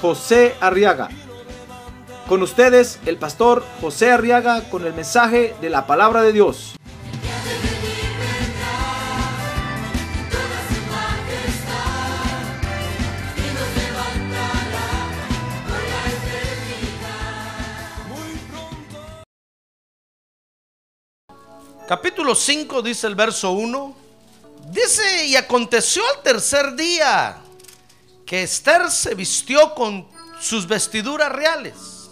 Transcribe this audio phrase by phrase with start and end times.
[0.00, 1.08] José Arriaga.
[2.28, 6.74] Con ustedes, el pastor José Arriaga con el mensaje de la palabra de Dios.
[21.86, 23.96] Capítulo 5 dice el verso 1.
[24.70, 27.36] Dice, y aconteció al tercer día
[28.26, 30.06] que Esther se vistió con
[30.40, 32.10] sus vestiduras reales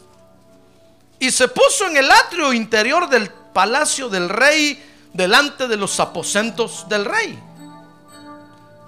[1.18, 6.88] y se puso en el atrio interior del palacio del rey delante de los aposentos
[6.88, 7.38] del rey.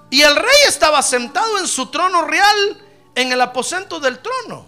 [0.09, 2.81] Y el rey estaba sentado en su trono real
[3.13, 4.65] en el aposento del trono,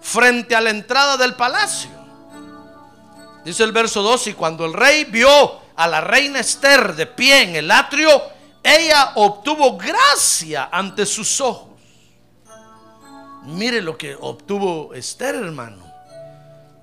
[0.00, 1.90] frente a la entrada del palacio.
[3.44, 7.42] Dice el verso 2, y cuando el rey vio a la reina Esther de pie
[7.42, 8.22] en el atrio,
[8.62, 11.70] ella obtuvo gracia ante sus ojos.
[13.44, 15.90] Mire lo que obtuvo Esther, hermano.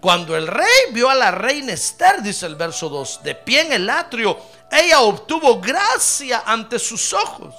[0.01, 3.73] Cuando el rey vio a la reina Esther, dice el verso 2, de pie en
[3.73, 4.37] el atrio,
[4.71, 7.53] ella obtuvo gracia ante sus ojos.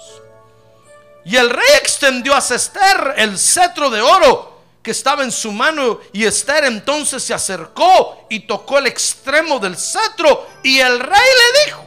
[1.24, 6.00] Y el rey extendió a Esther el cetro de oro que estaba en su mano
[6.12, 11.64] y Esther entonces se acercó y tocó el extremo del cetro y el rey le
[11.66, 11.84] dijo,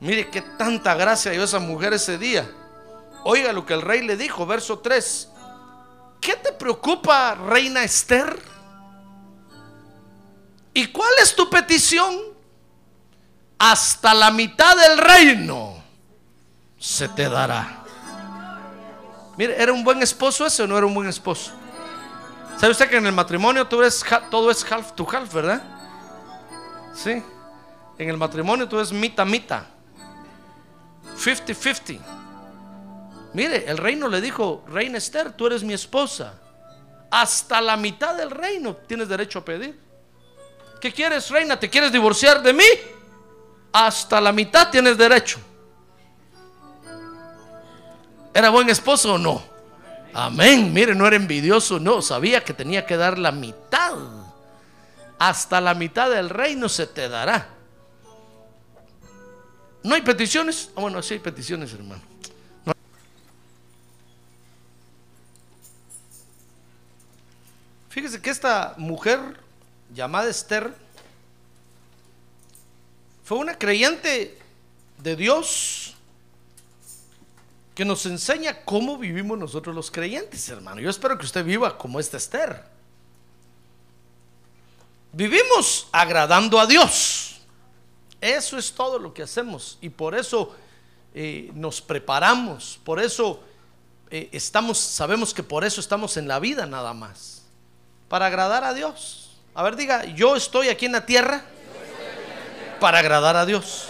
[0.00, 2.50] mire qué tanta gracia dio esa mujer ese día.
[3.24, 5.28] Oiga lo que el rey le dijo, verso 3.
[6.20, 8.40] ¿Qué te preocupa, reina Esther?
[10.74, 12.16] ¿Y cuál es tu petición?
[13.58, 15.82] Hasta la mitad del reino
[16.78, 17.84] se te dará.
[19.36, 21.52] Mire, ¿era un buen esposo ese o no era un buen esposo?
[22.58, 25.62] ¿Sabe usted que en el matrimonio todo es, todo es half to half, verdad?
[26.92, 27.22] Sí.
[27.98, 29.66] En el matrimonio todo es mita mita.
[31.18, 31.98] 50-50.
[33.34, 36.34] Mire, el reino le dijo, Reina Esther, tú eres mi esposa.
[37.10, 39.78] Hasta la mitad del reino tienes derecho a pedir.
[40.80, 41.58] ¿Qué quieres, reina?
[41.58, 42.64] ¿Te quieres divorciar de mí?
[43.72, 45.38] Hasta la mitad tienes derecho.
[48.32, 49.42] ¿Era buen esposo o no?
[50.14, 50.72] Amén.
[50.72, 52.00] Mire, no era envidioso, no.
[52.02, 53.94] Sabía que tenía que dar la mitad.
[55.18, 57.57] Hasta la mitad del reino se te dará.
[59.88, 60.68] ¿No hay peticiones?
[60.76, 62.02] Ah, bueno, sí hay peticiones, hermano.
[67.88, 69.18] Fíjese que esta mujer
[69.94, 70.74] llamada Esther
[73.24, 74.38] fue una creyente
[74.98, 75.94] de Dios
[77.74, 80.82] que nos enseña cómo vivimos nosotros los creyentes, hermano.
[80.82, 82.62] Yo espero que usted viva como esta Esther.
[85.14, 87.27] Vivimos agradando a Dios.
[88.20, 90.54] Eso es todo lo que hacemos y por eso
[91.14, 93.40] eh, nos preparamos, por eso
[94.10, 97.42] eh, estamos, sabemos que por eso estamos en la vida nada más,
[98.08, 99.30] para agradar a Dios.
[99.54, 101.44] A ver, diga, yo estoy aquí en la tierra
[102.80, 103.88] para agradar a Dios.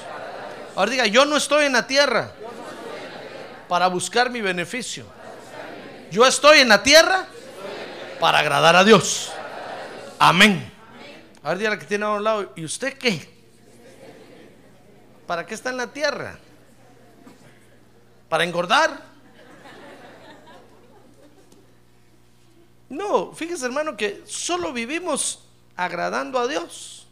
[0.77, 2.33] A ver, diga, yo no estoy en la tierra
[3.66, 5.05] para buscar mi beneficio.
[6.10, 7.27] Yo estoy en la tierra
[8.21, 9.31] para agradar a Dios.
[10.19, 10.72] Amén.
[11.43, 13.38] A ver, dígale que tiene a un lado, ¿y usted qué?
[15.28, 16.39] ¿Para qué está en la tierra?
[18.31, 19.03] ¿Para engordar?
[22.89, 25.41] No, fíjese hermano que solo vivimos
[25.77, 27.06] agradando a Dios.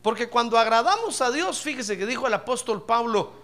[0.00, 3.34] Porque cuando agradamos a Dios, fíjese que dijo el apóstol Pablo,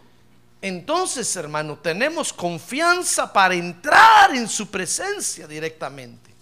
[0.63, 6.35] entonces hermano, tenemos confianza para entrar en su presencia directamente.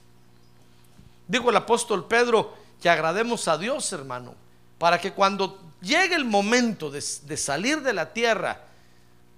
[1.27, 4.37] Dijo el apóstol Pedro que agrademos a Dios hermano,
[4.79, 8.64] para que cuando llegue el momento de, salir de la tierra,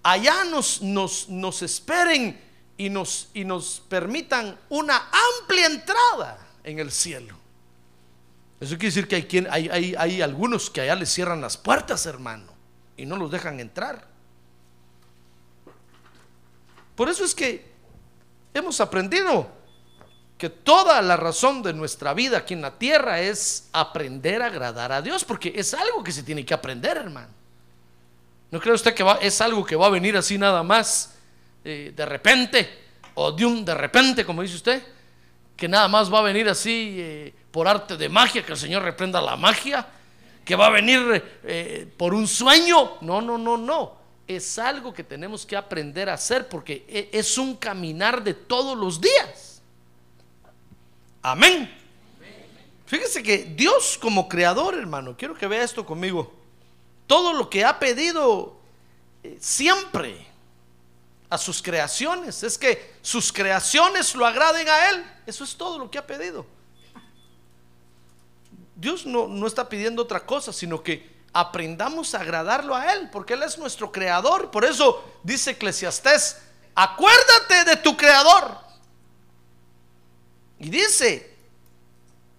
[0.03, 2.41] allá nos, esperen
[2.77, 5.11] y nos, permitan una
[5.41, 7.37] amplia entrada en el cielo.
[8.61, 12.53] Eso quiere decir que hay, quien, hay algunos que allá les cierran las puertas, hermano,
[12.97, 14.07] y no los dejan entrar.
[16.95, 17.73] Por eso es que
[18.53, 19.64] hemos aprendido
[20.39, 24.93] que toda la razón de nuestra vida aquí en la tierra es aprender a agradar
[24.93, 27.29] a Dios, porque es algo que se tiene que aprender, hermano.
[28.51, 31.15] ¿No cree usted que va, es algo que va a venir así nada más
[31.65, 32.79] eh, de repente,
[33.15, 34.83] o de un de repente, como dice usted?
[35.57, 38.83] que nada más va a venir así eh, por arte de magia, que el Señor
[38.83, 39.87] reprenda la magia,
[40.45, 42.95] que va a venir eh, por un sueño.
[43.01, 43.93] No, no, no, no.
[44.27, 48.77] Es algo que tenemos que aprender a hacer porque e- es un caminar de todos
[48.77, 49.54] los días.
[51.25, 51.75] Amén.
[52.85, 56.31] Fíjese que Dios como creador, hermano, quiero que vea esto conmigo.
[57.07, 58.59] Todo lo que ha pedido
[59.23, 60.27] eh, siempre
[61.31, 65.11] a sus creaciones es que sus creaciones lo agraden a Él.
[65.25, 66.45] Eso es todo lo que ha pedido.
[68.77, 73.33] Dios no, no está pidiendo otra cosa, sino que aprendamos a agradarlo a Él, porque
[73.33, 74.51] Él es nuestro creador.
[74.51, 76.37] Por eso dice Eclesiastés,
[76.75, 78.64] acuérdate de tu creador.
[80.65, 81.31] Y dice,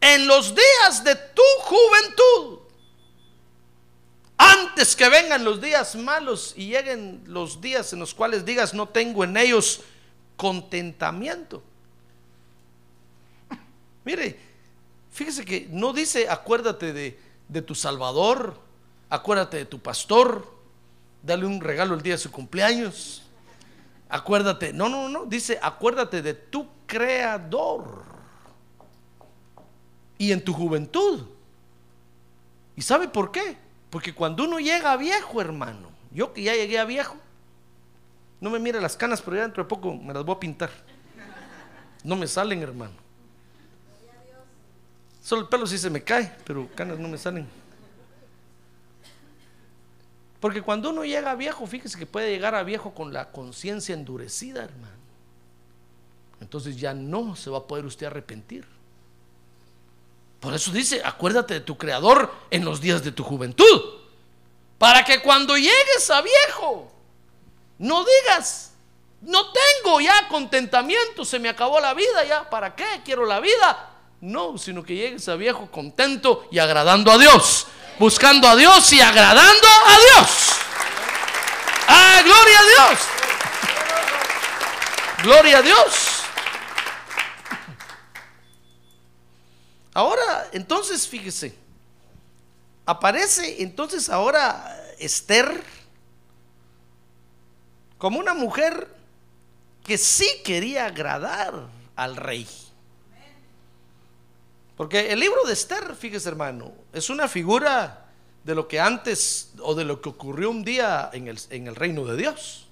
[0.02, 2.60] en los días de tu juventud,
[4.36, 8.90] antes que vengan los días malos y lleguen los días en los cuales digas, no
[8.90, 9.82] tengo en ellos
[10.38, 11.62] contentamiento.
[14.04, 14.40] Mire,
[15.12, 18.60] fíjese que no dice acuérdate de, de tu Salvador,
[19.08, 20.52] acuérdate de tu pastor,
[21.22, 23.22] dale un regalo el día de su cumpleaños.
[24.10, 28.15] Acuérdate, no, no, no, dice acuérdate de tu creador.
[30.18, 31.26] Y en tu juventud.
[32.76, 33.58] ¿Y sabe por qué?
[33.90, 37.16] Porque cuando uno llega a viejo, hermano, yo que ya llegué a viejo,
[38.42, 40.70] no me mire las canas, pero ya dentro de poco me las voy a pintar.
[42.04, 42.94] No me salen, hermano.
[45.22, 47.48] Solo el pelo sí se me cae, pero canas no me salen.
[50.40, 53.96] Porque cuando uno llega a viejo, fíjese que puede llegar a viejo con la conciencia
[53.96, 54.94] endurecida, hermano.
[56.40, 58.68] Entonces ya no se va a poder usted arrepentir.
[60.46, 63.82] Por eso dice, acuérdate de tu creador en los días de tu juventud.
[64.78, 66.92] Para que cuando llegues a viejo,
[67.80, 68.74] no digas,
[69.22, 73.90] no tengo ya contentamiento, se me acabó la vida ya, ¿para qué quiero la vida?
[74.22, 77.66] No, sino que llegues a viejo contento y agradando a Dios,
[77.98, 80.30] buscando a Dios y agradando a Dios.
[81.88, 83.00] ¡Ah, gloria a Dios!
[85.24, 86.15] ¡Gloria a Dios!
[89.96, 91.56] Ahora, entonces, fíjese,
[92.86, 95.64] aparece entonces ahora Esther
[97.98, 98.94] como una mujer
[99.86, 102.46] que sí quería agradar al rey.
[104.76, 108.08] Porque el libro de Esther, fíjese hermano, es una figura
[108.44, 111.76] de lo que antes o de lo que ocurrió un día en el, en el
[111.76, 112.68] reino de Dios.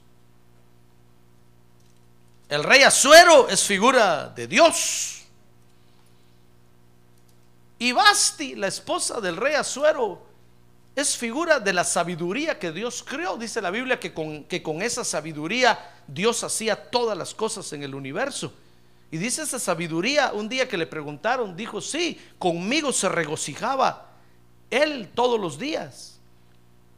[2.50, 5.23] El rey Azuero es figura de Dios.
[7.84, 10.26] Y Basti, la esposa del rey Azuero,
[10.96, 13.36] es figura de la sabiduría que Dios creó.
[13.36, 15.78] Dice la Biblia que con, que con esa sabiduría
[16.08, 18.54] Dios hacía todas las cosas en el universo.
[19.12, 24.12] Y dice esa sabiduría, un día que le preguntaron, dijo, sí, conmigo se regocijaba
[24.70, 26.22] él todos los días.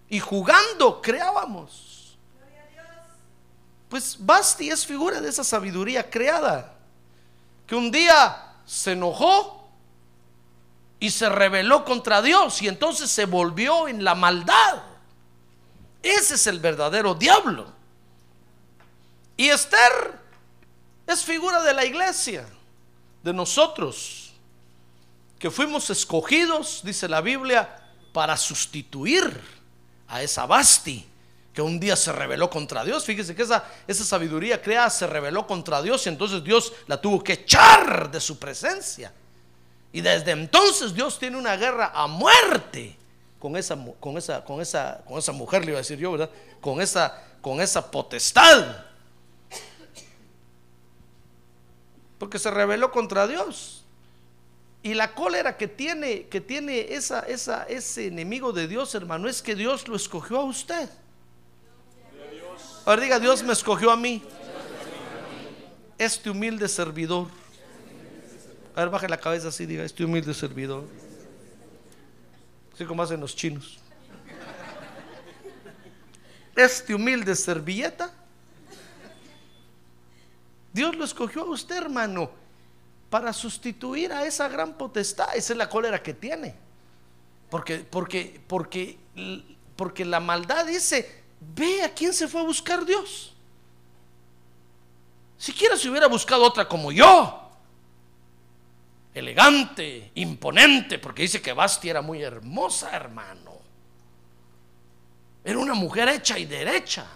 [0.08, 2.16] Y jugando creábamos.
[3.90, 6.76] Pues Basti es figura de esa sabiduría creada.
[7.66, 9.65] Que un día se enojó
[11.00, 14.84] y se rebeló contra Dios y entonces se volvió en la maldad.
[16.02, 17.74] Ese es el verdadero diablo.
[19.38, 20.20] Y Esther
[21.08, 22.46] es figura de la iglesia,
[23.24, 24.34] de nosotros,
[25.40, 27.82] que fuimos escogidos, dice la Biblia,
[28.14, 29.42] para sustituir
[30.08, 31.06] a esa Basti
[31.54, 33.06] que un día se rebeló contra Dios.
[33.06, 37.24] Fíjese que esa, esa sabiduría creada se rebeló contra Dios y entonces Dios la tuvo
[37.24, 39.14] que echar de su presencia.
[39.96, 42.98] Y desde entonces Dios tiene una guerra a muerte
[43.40, 46.30] con esa, con esa, con esa, con esa mujer, le iba a decir yo, ¿verdad?
[46.60, 48.76] Con esa, con esa potestad.
[52.20, 53.86] Porque se rebeló contra Dios.
[54.84, 59.42] Y la cólera que tiene, que tiene esa, esa, ese enemigo de Dios, hermano, es
[59.42, 60.90] que Dios lo escogió a usted.
[62.84, 64.22] Ahora diga, Dios me escogió a mí.
[65.98, 67.45] Este humilde servidor.
[68.76, 70.84] A ver, baje la cabeza así, diga, este humilde servidor.
[72.74, 73.80] Así como hacen los chinos.
[76.54, 78.14] Este humilde servilleta.
[80.74, 82.30] Dios lo escogió a usted, hermano,
[83.10, 85.34] para sustituir a esa gran potestad.
[85.34, 86.54] Esa es la cólera que tiene.
[87.50, 88.98] Porque, porque, porque,
[89.78, 93.34] porque la maldad dice, ve a quién se fue a buscar Dios.
[95.38, 97.45] Siquiera si hubiera buscado otra como yo
[99.16, 103.56] elegante, imponente, porque dice que Basti era muy hermosa, hermano.
[105.44, 107.08] Era una mujer hecha y derecha.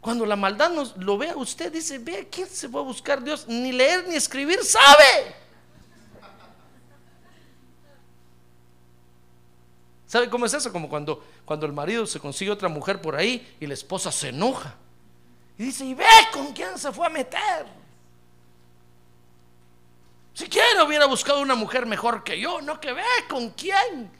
[0.00, 3.46] Cuando la maldad nos, lo vea usted, dice, ve, ¿quién se va a buscar Dios?
[3.46, 5.36] Ni leer ni escribir sabe.
[10.06, 10.72] ¿Sabe cómo es eso?
[10.72, 14.28] Como cuando, cuando el marido se consigue otra mujer por ahí y la esposa se
[14.30, 14.74] enoja.
[15.58, 17.85] Y dice, y ve con quién se fue a meter.
[20.36, 24.12] Si quiere hubiera buscado una mujer mejor que yo, no que ve con quién.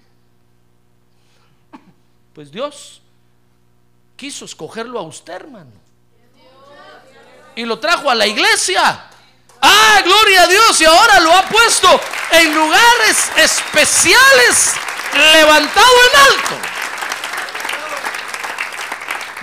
[2.32, 3.02] Pues Dios
[4.16, 5.72] quiso escogerlo a usted, hermano.
[7.54, 9.10] Y lo trajo a la iglesia.
[9.60, 10.80] Ah, gloria a Dios.
[10.80, 12.00] Y ahora lo ha puesto
[12.32, 14.74] en lugares especiales
[15.34, 16.54] levantado en alto.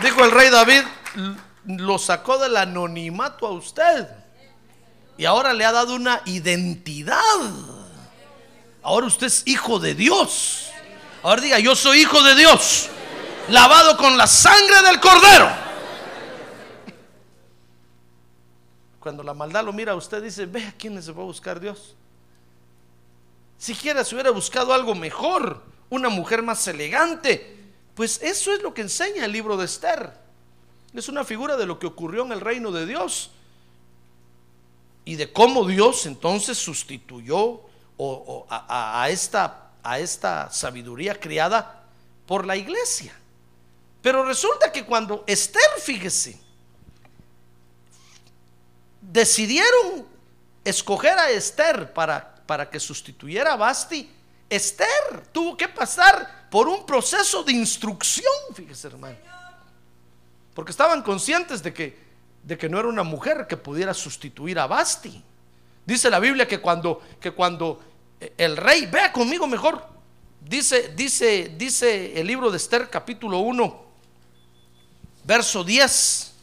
[0.01, 0.83] Dijo el rey David,
[1.67, 4.22] lo sacó del anonimato a usted.
[5.17, 7.17] Y ahora le ha dado una identidad.
[8.81, 10.69] Ahora usted es hijo de Dios.
[11.21, 12.89] Ahora diga, yo soy hijo de Dios.
[13.49, 15.49] Lavado con la sangre del cordero.
[18.99, 21.95] Cuando la maldad lo mira usted, dice, ve a quién se va a buscar Dios.
[23.57, 27.59] Siquiera se hubiera buscado algo mejor, una mujer más elegante.
[27.95, 30.13] Pues eso es lo que enseña el libro de Esther.
[30.93, 33.31] Es una figura de lo que ocurrió en el reino de Dios
[35.05, 37.61] y de cómo Dios entonces sustituyó
[38.49, 41.85] a, esta, sabiduría criada
[42.25, 43.13] por la iglesia.
[44.01, 46.39] Pero resulta que cuando Esther, fíjese,
[49.01, 50.05] decidieron
[50.63, 54.09] escoger a Esther para para que sustituyera a Basti,
[54.49, 59.17] Esther tuvo que pasar por un proceso de instrucción, fíjese hermano.
[60.53, 62.02] Porque estaban conscientes de que,
[62.43, 65.23] de que no era una mujer que pudiera sustituir a Basti.
[65.85, 67.81] Dice la Biblia que cuando, que cuando
[68.37, 69.85] el rey, vea conmigo mejor,
[70.41, 73.85] dice, dice, dice el libro de Esther capítulo 1,
[75.23, 76.33] verso 10.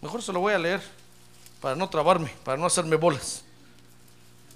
[0.00, 0.80] Mejor se lo voy a leer
[1.60, 3.42] para no trabarme, para no hacerme bolas.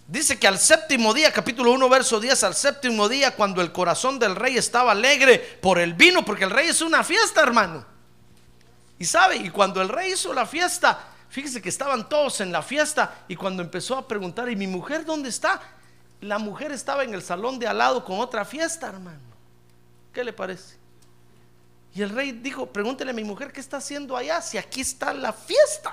[0.06, 4.18] Dice que al séptimo día, capítulo 1, verso 10, al séptimo día, cuando el corazón
[4.18, 7.91] del rey estaba alegre por el vino, porque el rey es una fiesta, hermano.
[9.02, 10.96] Y sabe, y cuando el rey hizo la fiesta,
[11.28, 15.04] fíjese que estaban todos en la fiesta, y cuando empezó a preguntar, ¿y mi mujer
[15.04, 15.60] dónde está?
[16.20, 19.18] La mujer estaba en el salón de al lado con otra fiesta, hermano.
[20.12, 20.76] ¿Qué le parece?
[21.92, 25.12] Y el rey dijo, pregúntele a mi mujer qué está haciendo allá, si aquí está
[25.12, 25.92] la fiesta.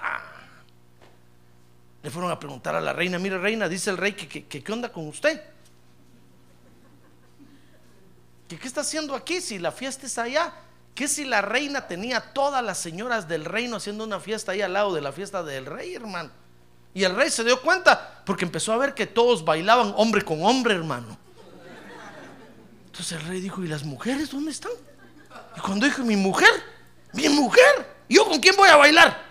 [2.03, 4.93] Le fueron a preguntar a la reina, mire reina, dice el rey que, qué onda
[4.93, 5.41] con usted.
[8.47, 10.53] ¿Que qué está haciendo aquí si la fiesta es allá?
[10.99, 14.73] ¿Qué si la reina tenía todas las señoras del reino haciendo una fiesta ahí al
[14.73, 16.29] lado de la fiesta del rey, hermano?
[16.93, 20.43] Y el rey se dio cuenta porque empezó a ver que todos bailaban hombre con
[20.43, 21.17] hombre, hermano.
[22.87, 24.73] Entonces el rey dijo, ¿y las mujeres dónde están?
[25.55, 26.51] Y cuando dijo, mi mujer,
[27.13, 29.23] mi mujer, ¿yo con quién voy a bailar?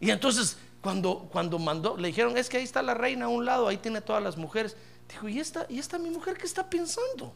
[0.00, 3.44] Y entonces cuando, cuando mandó, le dijeron, es que ahí está la reina a un
[3.44, 4.78] lado, ahí tiene todas las mujeres.
[5.10, 7.34] Dijo, ¿y esta, ¿y esta mi mujer qué está pensando?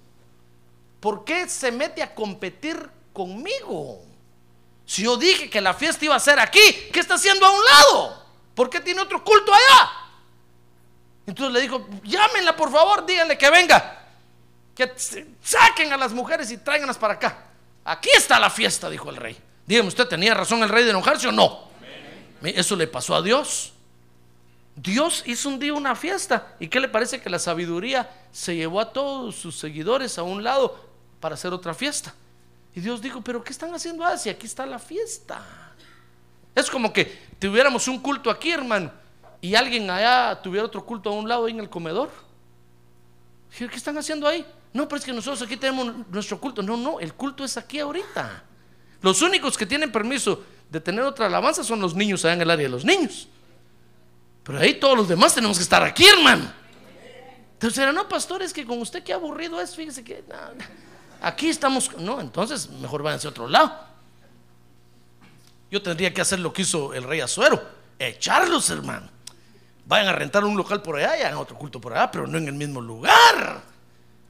[0.99, 4.03] ¿Por qué se mete a competir conmigo?
[4.85, 6.61] Si yo dije que la fiesta iba a ser aquí,
[6.93, 8.25] ¿qué está haciendo a un lado?
[8.55, 9.91] ¿Por qué tiene otro culto allá?
[11.27, 14.05] Entonces le dijo, llámenla por favor, díganle que venga,
[14.75, 14.93] que
[15.43, 17.47] saquen a las mujeres y tráiganlas para acá.
[17.85, 19.39] Aquí está la fiesta, dijo el rey.
[19.67, 21.69] Dígame, ¿usted tenía razón el rey de enojarse o no?
[22.43, 23.73] Eso le pasó a Dios.
[24.77, 26.55] Dios hizo un día una fiesta.
[26.61, 30.45] ¿Y qué le parece que la sabiduría se llevó a todos sus seguidores a un
[30.45, 30.79] lado
[31.21, 32.15] para hacer otra fiesta?
[32.75, 34.29] Y Dios dijo, pero ¿qué están haciendo así?
[34.29, 35.41] Aquí está la fiesta.
[36.55, 38.91] Es como que tuviéramos un culto aquí, hermano,
[39.41, 42.11] y alguien allá tuviera otro culto a un lado ahí en el comedor.
[43.57, 44.45] ¿Qué están haciendo ahí?
[44.73, 46.63] No, pero es que nosotros aquí tenemos nuestro culto.
[46.63, 48.43] No, no, el culto es aquí ahorita.
[49.01, 52.51] Los únicos que tienen permiso de tener otra alabanza son los niños allá en el
[52.51, 53.29] área de los niños.
[54.43, 56.51] Pero ahí todos los demás tenemos que estar aquí, hermano.
[57.53, 60.25] Entonces, no, pastores, que con usted qué aburrido es, fíjese que
[61.25, 61.97] aquí estamos.
[61.99, 63.73] No, entonces mejor váyanse a otro lado.
[65.71, 67.61] Yo tendría que hacer lo que hizo el rey Azuero,
[67.99, 69.09] echarlos, hermano.
[69.87, 72.39] Vayan a rentar un local por allá y hagan otro culto por allá, pero no
[72.39, 73.63] en el mismo lugar.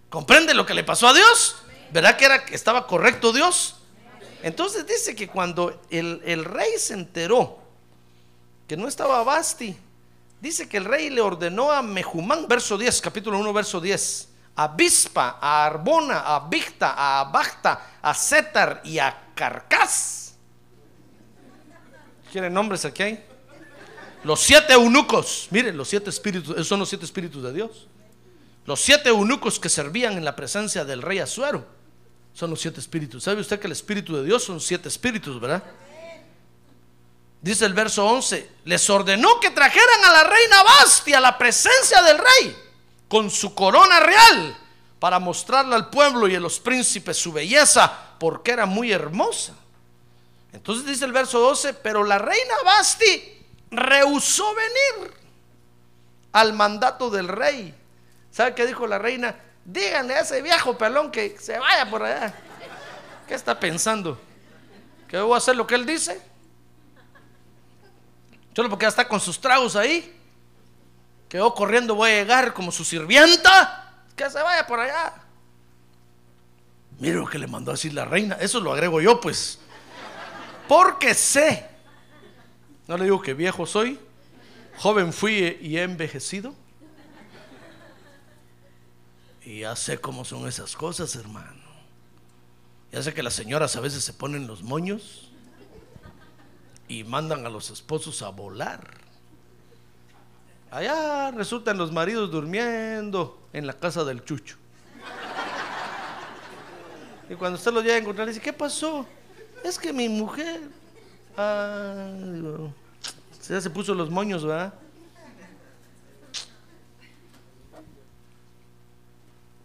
[0.08, 1.56] ¿Comprende lo que le pasó a Dios?
[1.92, 3.76] ¿Verdad que era estaba correcto Dios?
[4.42, 7.58] Entonces dice que cuando el, rey se enteró
[8.68, 9.76] que no estaba Basti,
[10.40, 14.68] dice que el rey le ordenó a Mejumán, verso 10, capítulo 1, verso 10, a
[14.68, 20.34] Bispa, a Arbona, a Bicta, a Abacta, a Zetar y a Carcas.
[22.30, 23.02] ¿Quieren nombres aquí?
[23.02, 23.24] Hay?
[24.22, 27.88] Los siete eunucos, miren, los siete espíritus, esos son los siete espíritus de Dios.
[28.64, 31.66] Los siete eunucos que servían en la presencia del rey Azuero
[32.32, 33.24] Son los siete espíritus.
[33.24, 35.62] ¿Sabe usted que el espíritu de Dios son siete espíritus, verdad?
[37.42, 42.00] Dice el verso 11, les ordenó que trajeran a la reina Basti a la presencia
[42.00, 42.63] del rey
[43.14, 44.58] con su corona real
[44.98, 49.54] para mostrarle al pueblo y a los príncipes su belleza porque era muy hermosa.
[50.52, 55.14] Entonces dice el verso 12, pero la reina Basti rehusó venir
[56.32, 57.72] al mandato del rey.
[58.32, 59.36] ¿Sabe qué dijo la reina?
[59.64, 62.34] Díganle a ese viejo pelón que se vaya por allá.
[63.28, 64.18] ¿Qué está pensando?
[65.06, 66.20] ¿Que debo hacer lo que él dice?
[68.56, 70.20] Solo porque ya está con sus tragos ahí.
[71.34, 73.92] Quedó corriendo, voy a llegar como su sirvienta.
[74.14, 75.14] Que se vaya por allá.
[77.00, 78.36] Mire lo que le mandó a decir la reina.
[78.36, 79.58] Eso lo agrego yo, pues.
[80.68, 81.68] Porque sé.
[82.86, 83.98] No le digo que viejo soy.
[84.78, 86.54] Joven fui y he envejecido.
[89.42, 91.64] Y ya sé cómo son esas cosas, hermano.
[92.92, 95.32] Ya sé que las señoras a veces se ponen los moños
[96.86, 99.03] y mandan a los esposos a volar.
[100.74, 104.56] Allá resultan los maridos durmiendo en la casa del chucho.
[107.30, 109.06] Y cuando usted los llega a encontrar, dice, ¿qué pasó?
[109.62, 110.62] Es que mi mujer...
[111.36, 112.08] Ah,
[113.48, 114.74] ya se puso los moños, ¿verdad?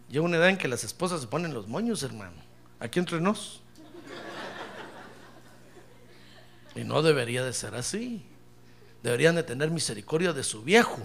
[0.10, 2.38] Llega una edad en que las esposas se ponen los moños, hermano.
[2.80, 3.64] Aquí entre nos.
[6.76, 8.24] Y no debería de ser así.
[9.02, 11.00] Deberían de tener misericordia de su viejo.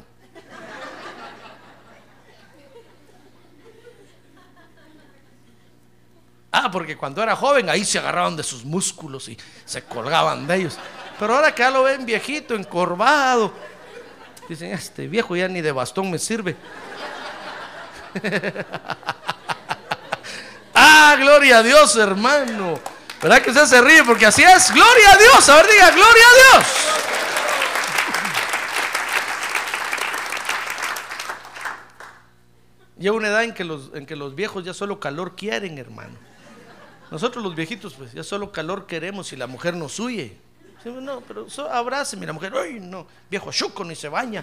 [6.57, 10.55] Ah, porque cuando era joven ahí se agarraban de sus músculos y se colgaban de
[10.55, 10.79] ellos.
[11.19, 13.53] Pero ahora que ya lo ven viejito, encorvado,
[14.49, 16.55] dicen, este viejo ya ni de bastón me sirve.
[20.75, 22.79] ah, gloria a Dios, hermano.
[23.21, 24.05] ¿Verdad que usted se ríe?
[24.05, 24.73] Porque así es.
[24.73, 25.49] Gloria a Dios.
[25.49, 26.67] A ver, diga, gloria a Dios.
[33.05, 36.17] Llega una edad en que, los, en que los viejos ya solo calor quieren, hermano.
[37.11, 40.39] Nosotros los viejitos, pues ya solo calor queremos y la mujer nos huye.
[40.87, 44.43] No, pero so, la mujer, ay, no, viejo chuco, ni se baña.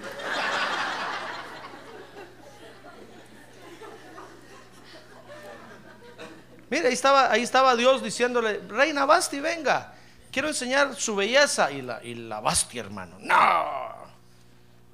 [6.70, 9.96] Mira, ahí estaba, ahí estaba Dios diciéndole, Reina Basti, venga,
[10.32, 11.72] quiero enseñar su belleza.
[11.72, 13.96] Y la, y la Basti, hermano, no,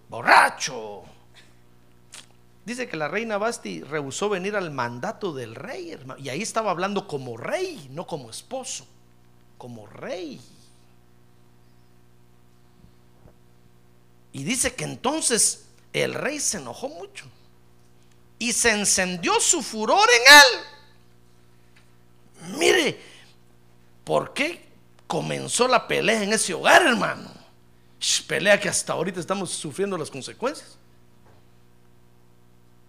[0.07, 1.16] borracho.
[2.67, 6.21] Dice que la reina Basti rehusó venir al mandato del rey, hermano.
[6.21, 8.85] Y ahí estaba hablando como rey, no como esposo,
[9.57, 10.41] como rey.
[14.33, 17.23] Y dice que entonces el rey se enojó mucho
[18.37, 20.33] y se encendió su furor en
[22.51, 22.57] él.
[22.59, 22.99] Mire,
[24.03, 24.67] ¿por qué
[25.07, 27.31] comenzó la pelea en ese hogar, hermano?
[28.27, 30.77] pelea que hasta ahorita estamos sufriendo las consecuencias.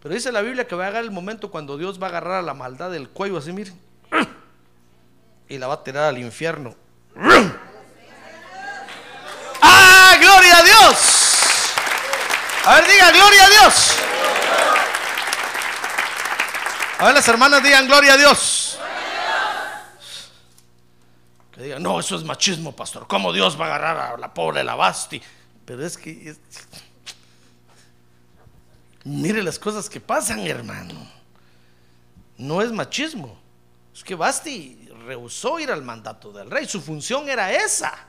[0.02, 2.38] Pero dice la Biblia que va a llegar el momento cuando Dios va a agarrar
[2.38, 3.72] a la maldad del cuello así, mire,
[5.48, 6.74] y la va a tirar al infierno.
[9.60, 11.18] ¡Ah, gloria a Dios!
[12.64, 13.96] A ver, diga, gloria a Dios.
[16.98, 18.78] A ver, las hermanas digan, gloria a Dios.
[21.52, 23.06] Que digan, no, eso es machismo, pastor.
[23.08, 25.22] ¿Cómo Dios va a agarrar a la pobre Lavasti?
[25.64, 26.36] Pero es que...
[29.08, 30.94] Mire las cosas que pasan, hermano.
[32.36, 33.38] No es machismo.
[33.94, 36.68] Es que Basti rehusó ir al mandato del rey.
[36.68, 38.06] Su función era esa.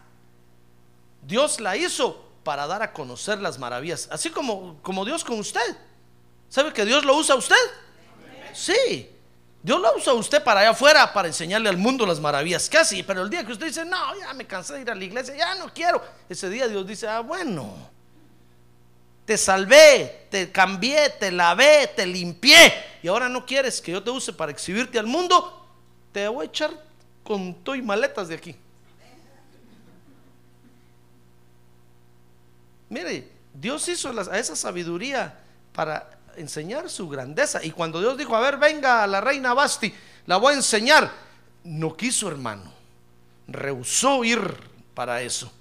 [1.22, 4.10] Dios la hizo para dar a conocer las maravillas.
[4.12, 5.78] Así como, como Dios con usted.
[6.50, 7.56] ¿Sabe que Dios lo usa a usted?
[8.54, 9.10] Sí.
[9.64, 12.68] Dios lo usa a usted para allá afuera para enseñarle al mundo las maravillas.
[12.68, 13.04] Casi.
[13.04, 15.34] Pero el día que usted dice, no, ya me cansé de ir a la iglesia,
[15.34, 16.04] ya no quiero.
[16.28, 17.99] Ese día Dios dice, ah, bueno
[19.30, 24.10] te salvé, te cambié, te lavé, te limpié y ahora no quieres que yo te
[24.10, 25.68] use para exhibirte al mundo,
[26.12, 26.72] te voy a echar
[27.24, 28.56] con todo y maletas de aquí.
[32.90, 35.38] Mire, Dios hizo a esa sabiduría
[35.74, 37.64] para enseñar su grandeza.
[37.64, 39.94] Y cuando Dios dijo, a ver, venga la reina Basti,
[40.26, 41.12] la voy a enseñar,
[41.66, 42.74] no quiso, hermano.
[43.48, 44.42] Rehusó ir
[44.96, 45.52] para eso.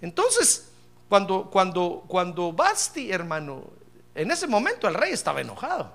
[0.00, 0.68] Entonces,
[1.08, 3.64] cuando, cuando, cuando Basti, hermano,
[4.14, 5.92] en ese momento el rey estaba enojado.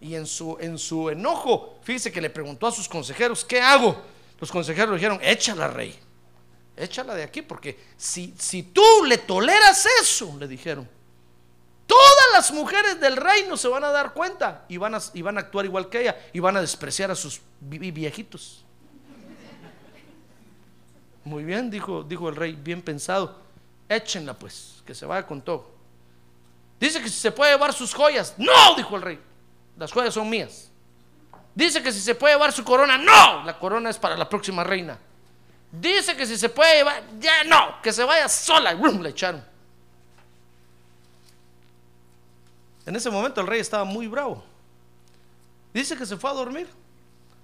[0.00, 3.96] Y en su, en su enojo, fíjese que le preguntó a sus consejeros, ¿qué hago?
[4.40, 5.96] Los consejeros dijeron, échala, rey.
[6.76, 8.32] Échala de aquí, porque si,
[8.72, 10.88] tú le toleras eso, le dijeron,
[11.86, 15.88] todas las mujeres del reino se van a dar cuenta y van a, actuar igual
[15.88, 18.64] que ella y van a despreciar a sus vi- viejitos.
[21.24, 23.36] Muy bien, dijo el rey, bien pensado.
[23.96, 25.70] Échenla pues, que se vaya con todo.
[26.80, 28.34] Dice que si se puede llevar sus joyas.
[28.38, 29.20] No, dijo el rey.
[29.76, 30.70] Las joyas son mías.
[31.54, 32.98] Dice que si se puede llevar su corona.
[32.98, 34.98] No, la corona es para la próxima reina.
[35.70, 37.02] Dice que si se puede llevar.
[37.18, 38.72] Ya no, que se vaya sola.
[38.72, 39.00] Y ¡brum!
[39.00, 39.44] le echaron.
[42.84, 44.42] En ese momento el rey estaba muy bravo.
[45.72, 46.68] Dice que se fue a dormir.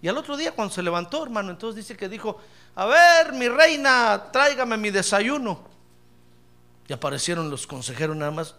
[0.02, 2.38] Y al otro día cuando se levantó, hermano, entonces dice que dijo,
[2.74, 5.77] a ver, mi reina, tráigame mi desayuno.
[6.88, 8.54] Y aparecieron los consejeros nada más.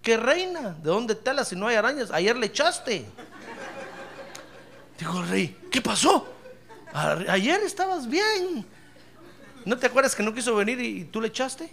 [0.00, 0.70] ¿Qué reina?
[0.70, 2.10] ¿De dónde telas si no hay arañas?
[2.10, 3.04] Ayer le echaste.
[4.98, 6.32] Dijo el rey, ¿qué pasó?
[6.92, 8.64] Ayer estabas bien.
[9.64, 11.70] ¿No te acuerdas que no quiso venir y, y tú le echaste?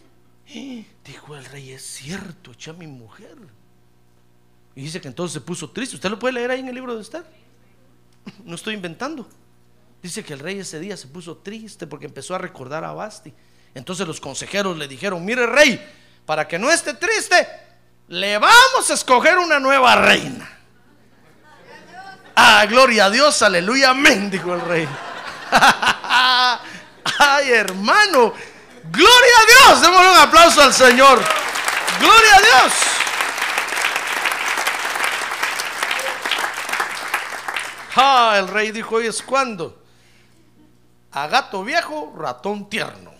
[1.05, 3.37] Dijo el rey, es cierto, eché a mi mujer.
[4.75, 5.95] Y dice que entonces se puso triste.
[5.95, 7.23] ¿Usted lo puede leer ahí en el libro de Esther?
[8.43, 9.27] No estoy inventando.
[10.01, 13.33] Dice que el rey ese día se puso triste porque empezó a recordar a Basti.
[13.73, 15.79] Entonces los consejeros le dijeron, mire rey,
[16.25, 17.47] para que no esté triste,
[18.07, 20.57] le vamos a escoger una nueva reina.
[22.35, 24.87] Ah, gloria a Dios, aleluya, amén, dijo el rey.
[27.19, 28.33] Ay, hermano,
[28.91, 31.21] gloria a Dios, démosle un aplauso al Señor.
[31.99, 32.73] Gloria a Dios.
[37.95, 39.83] Ah, el rey dijo, hoy es cuando.
[41.11, 43.18] A gato viejo, ratón tierno.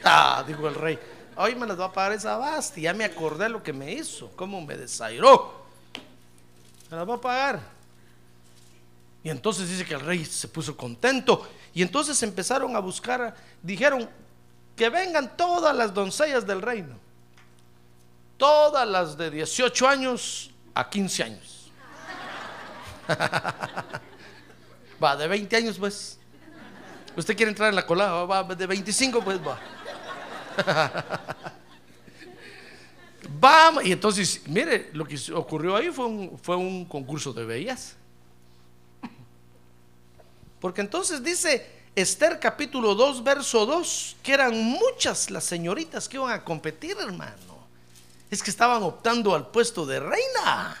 [0.04, 0.98] Ah, dijo el rey,
[1.36, 2.82] hoy me las va a pagar esa basti.
[2.82, 5.64] Ya me acordé lo que me hizo, cómo me desairó.
[6.90, 7.60] Me las va a pagar.
[9.22, 11.46] Y entonces dice que el rey se puso contento.
[11.74, 14.08] Y entonces empezaron a buscar, dijeron
[14.74, 16.96] que vengan todas las doncellas del reino.
[18.36, 21.70] Todas las de 18 años a 15 años.
[25.02, 26.18] va, de 20 años pues.
[27.16, 29.60] Usted quiere entrar en la cola, va, de 25 pues va.
[33.40, 37.96] Vamos, y entonces, mire, lo que ocurrió ahí fue un, fue un concurso de bellas.
[40.60, 46.32] Porque entonces dice Esther capítulo 2, verso 2, que eran muchas las señoritas que iban
[46.32, 47.60] a competir, hermano.
[48.30, 50.76] Es que estaban optando al puesto de reina.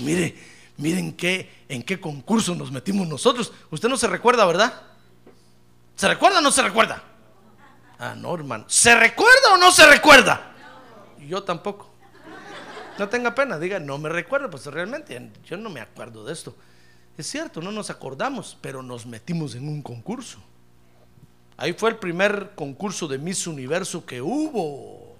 [0.00, 0.36] Mire,
[0.78, 3.52] miren qué, en qué concurso nos metimos nosotros.
[3.70, 4.82] Usted no se recuerda, ¿verdad?
[5.96, 7.09] ¿Se recuerda o no se recuerda?
[8.00, 8.64] Ah, no, hermano.
[8.66, 10.54] ¿Se recuerda o no se recuerda?
[11.18, 11.90] Yo tampoco.
[12.98, 16.56] No tenga pena, diga, no me recuerdo, pues realmente yo no me acuerdo de esto.
[17.18, 20.38] Es cierto, no nos acordamos, pero nos metimos en un concurso.
[21.58, 25.14] Ahí fue el primer concurso de Miss Universo que hubo.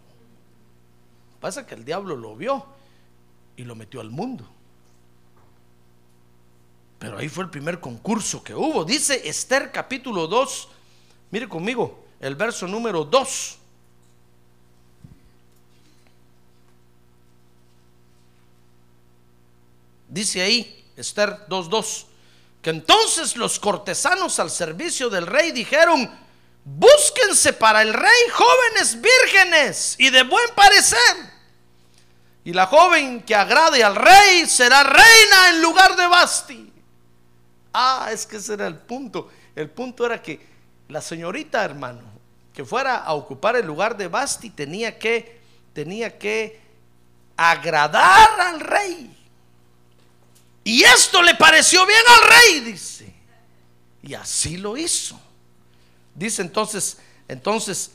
[1.38, 2.64] Pasa que el diablo lo vio
[3.58, 4.48] y lo metió al mundo.
[6.98, 8.86] Pero ahí fue el primer concurso que hubo.
[8.86, 10.68] Dice Esther capítulo 2.
[11.30, 13.56] Mire conmigo, el verso número 2.
[20.08, 22.04] Dice ahí, Esther 2.2,
[22.60, 26.10] que entonces los cortesanos al servicio del rey dijeron,
[26.64, 30.98] búsquense para el rey jóvenes vírgenes y de buen parecer.
[32.44, 36.72] Y la joven que agrade al rey será reina en lugar de Basti.
[37.72, 39.30] Ah, es que ese era el punto.
[39.54, 40.44] El punto era que
[40.88, 42.09] la señorita, hermano,
[42.60, 45.40] que fuera a ocupar el lugar de Basti tenía que,
[45.72, 46.60] tenía que
[47.34, 49.16] agradar al rey.
[50.62, 53.14] Y esto le pareció bien al rey, dice.
[54.02, 55.18] Y así lo hizo.
[56.14, 57.92] Dice entonces, entonces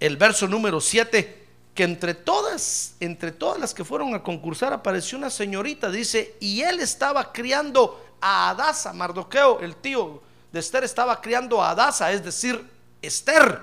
[0.00, 5.16] el verso número 7 que entre todas, entre todas las que fueron a concursar apareció
[5.16, 11.20] una señorita, dice, y él estaba criando a Adasa, Mardoqueo, el tío de Esther estaba
[11.20, 13.62] criando a Adasa, es decir, Esther,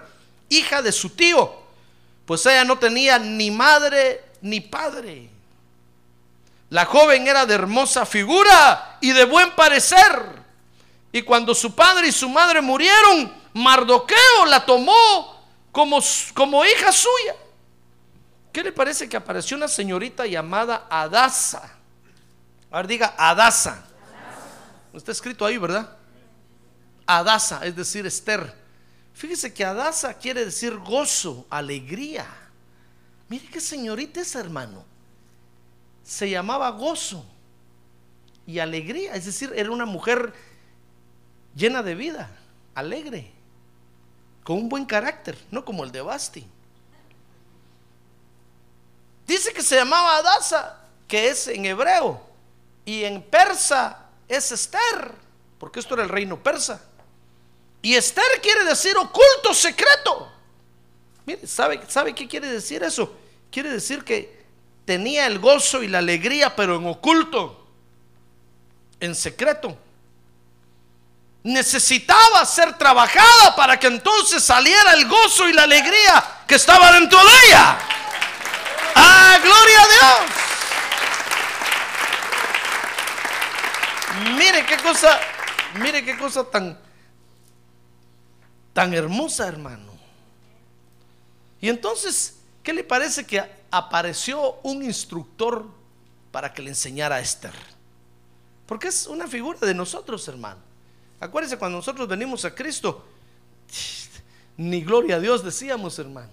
[0.49, 1.53] hija de su tío,
[2.25, 5.29] pues ella no tenía ni madre ni padre.
[6.69, 10.45] La joven era de hermosa figura y de buen parecer.
[11.11, 15.99] Y cuando su padre y su madre murieron, Mardoqueo la tomó como,
[16.33, 17.35] como hija suya.
[18.51, 21.77] ¿Qué le parece que apareció una señorita llamada Adasa?
[22.71, 23.85] A ver, diga Adasa.
[24.93, 25.95] Está escrito ahí, ¿verdad?
[27.05, 28.53] Adasa, es decir, Esther.
[29.17, 32.27] Fíjese que Adasa quiere decir gozo, alegría.
[33.27, 34.85] Mire qué señorita es, hermano.
[36.03, 37.25] Se llamaba gozo
[38.45, 40.35] y alegría, es decir, era una mujer
[41.55, 42.29] llena de vida,
[42.75, 43.31] alegre,
[44.43, 46.45] con un buen carácter, no como el de Basti.
[49.25, 52.21] Dice que se llamaba Adasa, que es en hebreo,
[52.85, 55.11] y en persa es Esther,
[55.57, 56.86] porque esto era el reino persa.
[57.81, 60.31] Y Esther quiere decir oculto, secreto.
[61.25, 63.13] Mire, ¿sabe, ¿sabe qué quiere decir eso?
[63.51, 64.45] Quiere decir que
[64.85, 67.67] tenía el gozo y la alegría, pero en oculto,
[68.99, 69.77] en secreto.
[71.43, 77.19] Necesitaba ser trabajada para que entonces saliera el gozo y la alegría que estaba dentro
[77.19, 77.77] de ella.
[78.95, 80.47] ¡Ah, gloria a Dios!
[84.37, 85.19] Mire qué cosa,
[85.75, 86.77] mire qué cosa tan,
[88.77, 89.91] tan hermosa, hermano.
[91.59, 95.65] Y entonces, ¿qué le parece que apareció un instructor
[96.31, 97.55] para que le enseñara a Esther?
[98.67, 100.59] Porque es una figura de nosotros, hermano.
[101.19, 103.03] Acuérdense, cuando nosotros venimos a Cristo,
[104.57, 106.29] ni gloria a Dios decíamos, hermano,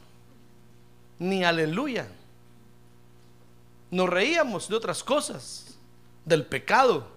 [1.18, 2.06] ni aleluya.
[3.90, 5.78] Nos reíamos de otras cosas,
[6.26, 7.08] del pecado.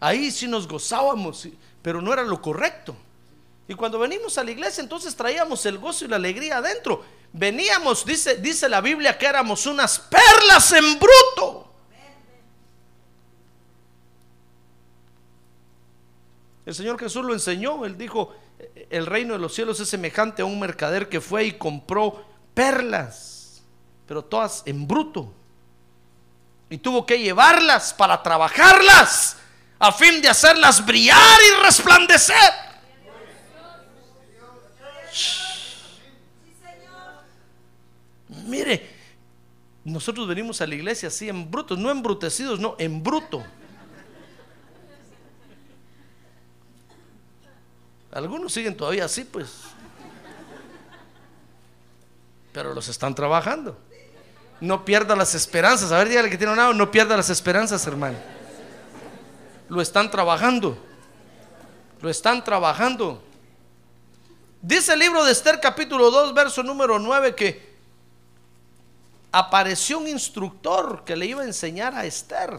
[0.00, 1.46] Ahí sí nos gozábamos,
[1.82, 2.96] pero no era lo correcto.
[3.68, 7.04] Y cuando venimos a la iglesia, entonces traíamos el gozo y la alegría adentro.
[7.32, 11.66] Veníamos, dice, dice la Biblia, que éramos unas perlas en bruto.
[16.64, 17.84] El Señor Jesús lo enseñó.
[17.84, 18.34] Él dijo,
[18.90, 22.24] el reino de los cielos es semejante a un mercader que fue y compró
[22.54, 23.62] perlas,
[24.06, 25.32] pero todas en bruto.
[26.70, 29.36] Y tuvo que llevarlas para trabajarlas
[29.78, 32.66] a fin de hacerlas brillar y resplandecer.
[38.46, 38.90] Mire,
[39.84, 43.44] nosotros venimos a la iglesia así en brutos, no embrutecidos, no, en bruto.
[48.12, 49.62] Algunos siguen todavía así, pues.
[52.52, 53.78] Pero los están trabajando.
[54.60, 55.92] No pierda las esperanzas.
[55.92, 58.16] A ver, dígale que tiene un lado, no pierda las esperanzas, hermano.
[59.68, 60.78] Lo están trabajando.
[62.00, 63.22] Lo están trabajando.
[64.66, 67.76] Dice el libro de Esther capítulo 2, verso número 9 que
[69.30, 72.58] apareció un instructor que le iba a enseñar a Esther.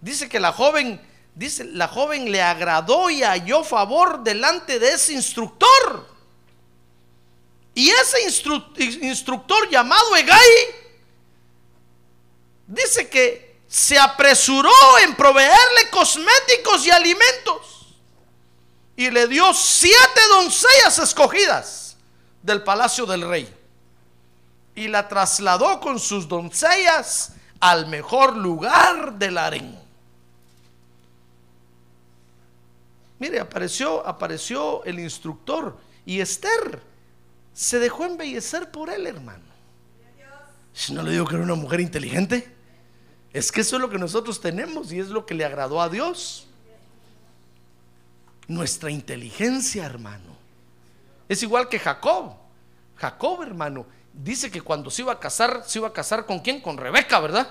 [0.00, 1.00] Dice que la joven,
[1.36, 6.08] dice, la joven le agradó y halló favor delante de ese instructor.
[7.76, 8.20] Y ese
[9.02, 10.50] instructor llamado Egay
[12.66, 14.72] dice que se apresuró
[15.04, 17.71] en proveerle cosméticos y alimentos.
[18.96, 21.96] Y le dio siete doncellas escogidas
[22.42, 23.52] del palacio del rey
[24.74, 29.78] y la trasladó con sus doncellas al mejor lugar del harén.
[33.18, 36.82] Mire, apareció, apareció el instructor y Esther
[37.54, 39.44] se dejó embellecer por él, hermano.
[40.72, 42.52] Si no le digo que era una mujer inteligente,
[43.32, 45.88] es que eso es lo que nosotros tenemos y es lo que le agradó a
[45.88, 46.48] Dios.
[48.52, 50.36] Nuestra inteligencia, hermano.
[51.26, 52.34] Es igual que Jacob.
[52.96, 56.60] Jacob, hermano, dice que cuando se iba a casar, se iba a casar con quién?
[56.60, 57.48] Con Rebeca, ¿verdad?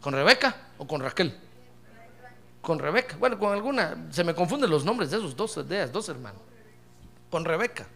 [0.00, 1.38] ¿Con Rebeca o con Raquel?
[2.60, 3.16] Con Rebeca.
[3.16, 6.42] Bueno, con alguna, se me confunden los nombres de esos dos, de dos hermanos.
[7.30, 7.86] Con Rebeca.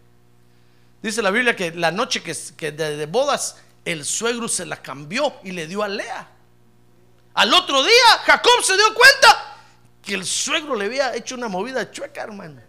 [1.02, 5.50] Dice la Biblia que la noche que, de, bodas el suegro se la cambió y
[5.50, 6.28] le dio a Lea.
[7.34, 9.57] Al otro día Jacob se dio cuenta
[10.08, 12.62] que el suegro le había hecho una movida chueca, hermano.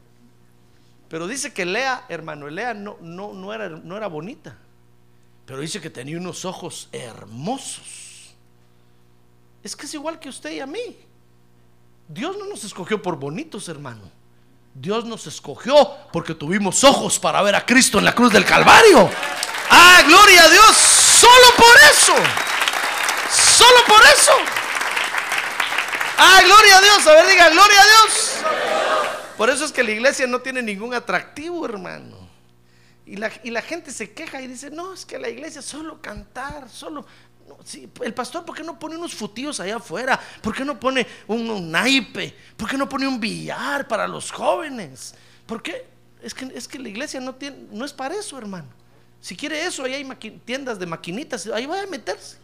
[1.08, 4.58] Pero dice que Lea, hermano, Lea no, no, no, era, no era bonita.
[5.46, 8.36] Pero dice que tenía unos ojos hermosos.
[9.64, 10.98] Es que es igual que usted y a mí.
[12.10, 14.12] Dios no nos escogió por bonitos, hermano.
[14.74, 19.10] Dios nos escogió porque tuvimos ojos para ver a Cristo en la cruz del Calvario.
[19.70, 20.76] Ah, gloria a Dios.
[20.76, 22.16] Solo por eso.
[23.32, 24.59] Solo por eso.
[26.22, 27.08] Ah, gloria a Dios.
[27.08, 28.40] A ver, diga, gloria a Dios.
[29.38, 32.28] Por eso es que la iglesia no tiene ningún atractivo, hermano.
[33.06, 37.06] Y la, gente se queja y dice, no, es que la iglesia solo cantar, solo...
[38.02, 40.20] el pastor, ¿por qué no pone unos futillos allá afuera?
[40.42, 42.36] ¿Por qué no pone un, naipe?
[42.58, 45.16] ¿Por qué no pone un billar para los jóvenes?
[45.48, 45.88] ¿Por qué?
[46.22, 48.68] Es que, es que la iglesia no, tiene, no es para eso, hermano.
[49.22, 52.38] Si quiere eso, ahí hay tiendas de maquinitas, ahí vaya a meterse.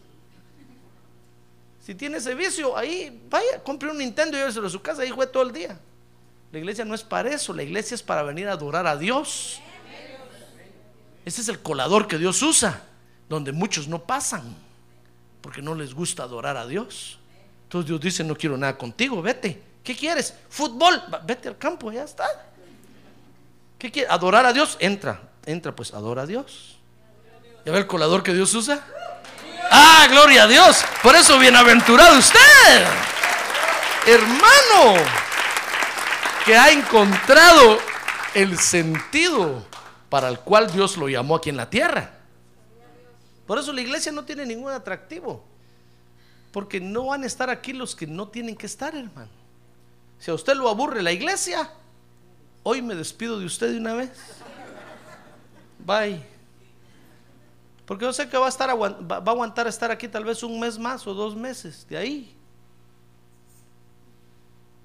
[1.86, 5.10] Si tiene ese vicio, ahí vaya, compre un Nintendo y lléveselo a su casa, ahí
[5.10, 5.78] juegue todo el día.
[6.50, 9.60] La iglesia no es para eso, la iglesia es para venir a adorar a Dios.
[11.24, 12.82] Ese es el colador que Dios usa,
[13.28, 14.56] donde muchos no pasan,
[15.40, 17.20] porque no les gusta adorar a Dios.
[17.66, 19.62] Entonces Dios dice, no quiero nada contigo, vete.
[19.84, 20.34] ¿Qué quieres?
[20.48, 22.26] Fútbol, vete al campo, ya está.
[23.78, 24.10] ¿Qué quieres?
[24.10, 24.76] ¿Adorar a Dios?
[24.80, 26.78] Entra, entra, pues adora a Dios.
[27.64, 28.84] ¿Ya ve el colador que Dios usa?
[29.70, 30.84] Ah, gloria a Dios.
[31.02, 32.86] Por eso bienaventurado usted,
[34.06, 35.02] hermano,
[36.44, 37.78] que ha encontrado
[38.34, 39.64] el sentido
[40.08, 42.12] para el cual Dios lo llamó aquí en la tierra.
[43.46, 45.44] Por eso la iglesia no tiene ningún atractivo.
[46.52, 49.30] Porque no van a estar aquí los que no tienen que estar, hermano.
[50.18, 51.70] Si a usted lo aburre la iglesia,
[52.62, 54.10] hoy me despido de usted de una vez.
[55.78, 56.35] Bye.
[57.86, 60.58] Porque yo sé que va a, estar, va a aguantar estar aquí tal vez un
[60.58, 61.86] mes más o dos meses.
[61.88, 62.36] De ahí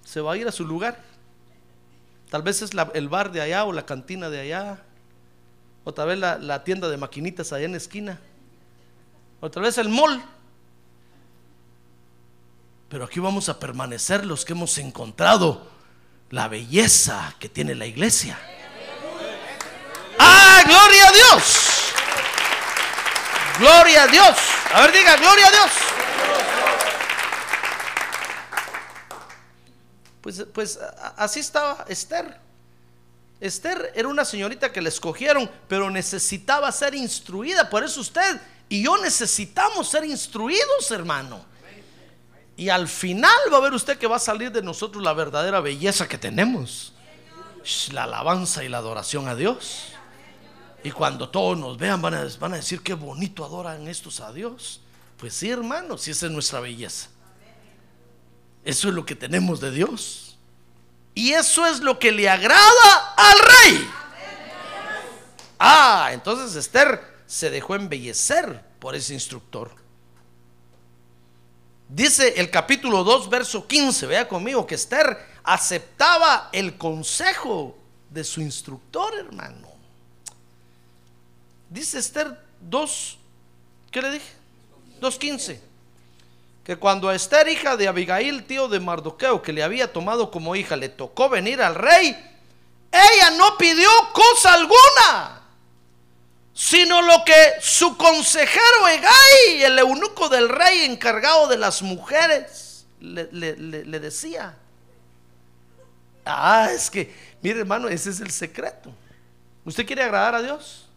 [0.05, 1.01] se va a ir a su lugar.
[2.29, 4.83] Tal vez es el bar de allá o la cantina de allá.
[5.83, 8.19] O tal vez la, la tienda de maquinitas allá en la esquina.
[9.39, 10.23] O tal vez el mall.
[12.87, 15.65] Pero aquí vamos a permanecer los que hemos encontrado
[16.29, 18.37] la belleza que tiene la iglesia.
[20.19, 21.70] ¡Ah, gloria a Dios!
[23.61, 24.37] Gloria a Dios.
[24.73, 25.71] A ver, diga, gloria a Dios.
[30.21, 30.79] Pues, pues
[31.15, 32.39] así estaba Esther.
[33.39, 37.69] Esther era una señorita que le escogieron, pero necesitaba ser instruida.
[37.69, 41.45] Por eso usted y yo necesitamos ser instruidos, hermano.
[42.57, 45.59] Y al final va a ver usted que va a salir de nosotros la verdadera
[45.59, 46.93] belleza que tenemos.
[47.91, 49.91] La alabanza y la adoración a Dios.
[50.83, 54.31] Y cuando todos nos vean van a, van a decir qué bonito adoran estos a
[54.33, 54.81] Dios.
[55.17, 57.09] Pues sí, hermano, si esa es nuestra belleza.
[58.63, 60.37] Eso es lo que tenemos de Dios.
[61.13, 63.89] Y eso es lo que le agrada al rey.
[65.59, 69.71] Ah, entonces Esther se dejó embellecer por ese instructor.
[71.87, 77.77] Dice el capítulo 2, verso 15, vea conmigo que Esther aceptaba el consejo
[78.09, 79.70] de su instructor, hermano.
[81.71, 83.17] Dice Esther 2,
[83.91, 84.33] ¿qué le dije?
[84.99, 85.57] 2.15.
[86.65, 90.53] Que cuando a Esther, hija de Abigail, tío de Mardoqueo, que le había tomado como
[90.53, 92.09] hija, le tocó venir al rey,
[92.91, 95.43] ella no pidió cosa alguna,
[96.53, 103.31] sino lo que su consejero Egay, el eunuco del rey encargado de las mujeres, le,
[103.31, 104.57] le decía.
[106.25, 108.93] Ah, es que, mire hermano, ese es el secreto.
[109.63, 110.90] ¿Usted quiere agradar a Dios?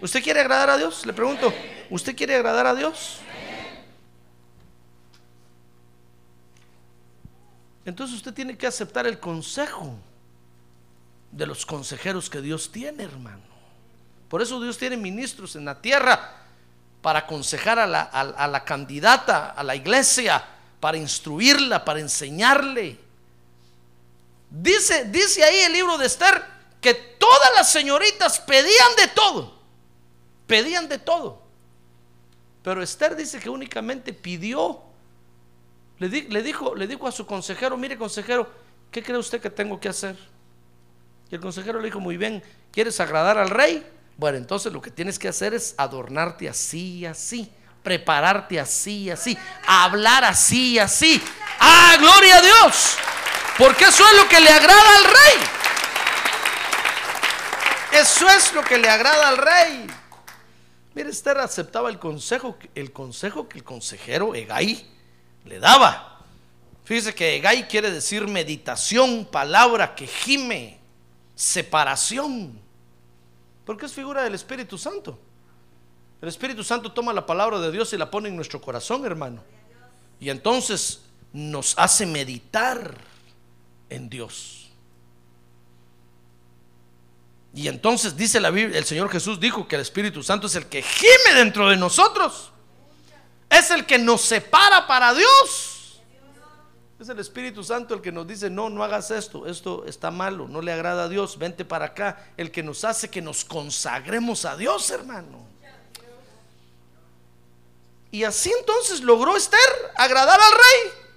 [0.00, 1.04] ¿Usted quiere agradar a Dios?
[1.04, 1.52] Le pregunto,
[1.90, 3.18] ¿usted quiere agradar a Dios?
[7.84, 9.94] Entonces usted tiene que aceptar el consejo
[11.30, 13.42] de los consejeros que Dios tiene, hermano.
[14.28, 16.36] Por eso Dios tiene ministros en la tierra
[17.02, 20.42] para aconsejar a la, candidata, a la iglesia,
[20.78, 22.98] para instruirla, para enseñarle.
[24.50, 26.42] Dice, dice ahí el libro de Esther
[26.80, 29.59] que todas las señoritas pedían de todo
[30.50, 31.40] pedían de todo.
[32.64, 34.82] Pero Esther dice que únicamente pidió,
[35.98, 36.08] le,
[36.42, 38.50] dijo, le dijo a su consejero, mire consejero,
[38.90, 40.16] ¿qué cree usted que tengo que hacer?
[41.30, 43.86] Y el consejero le dijo, muy bien, ¿quieres agradar al rey?
[44.16, 47.48] Bueno, entonces lo que tienes que hacer es adornarte así, así,
[47.84, 51.22] prepararte así, así, hablar así, así.
[51.60, 52.96] ¡Ah, gloria a Dios!
[53.56, 55.48] Porque eso es lo que le agrada al rey.
[57.92, 59.99] Eso es lo que le agrada al rey.
[60.94, 64.86] Mire, Esther aceptaba el consejo, el consejo que el consejero Egay
[65.44, 66.24] le daba.
[66.84, 70.78] Fíjese que Egay quiere decir meditación, palabra que gime,
[71.34, 72.58] separación.
[73.64, 75.18] Porque es figura del Espíritu Santo.
[76.20, 79.42] El Espíritu Santo toma la palabra de Dios y la pone en nuestro corazón, hermano.
[80.18, 82.96] Y entonces nos hace meditar
[83.88, 84.69] en Dios.
[87.52, 90.66] Y entonces dice la Biblia, el Señor Jesús dijo que el Espíritu Santo es el
[90.66, 92.52] que gime dentro de nosotros.
[93.48, 96.00] Es el que nos separa para Dios.
[97.00, 100.46] Es el Espíritu Santo el que nos dice, no, no hagas esto, esto está malo,
[100.46, 102.30] no le agrada a Dios, vente para acá.
[102.36, 105.48] El que nos hace que nos consagremos a Dios, hermano.
[108.12, 109.58] Y así entonces logró Esther
[109.96, 111.09] agradar al rey.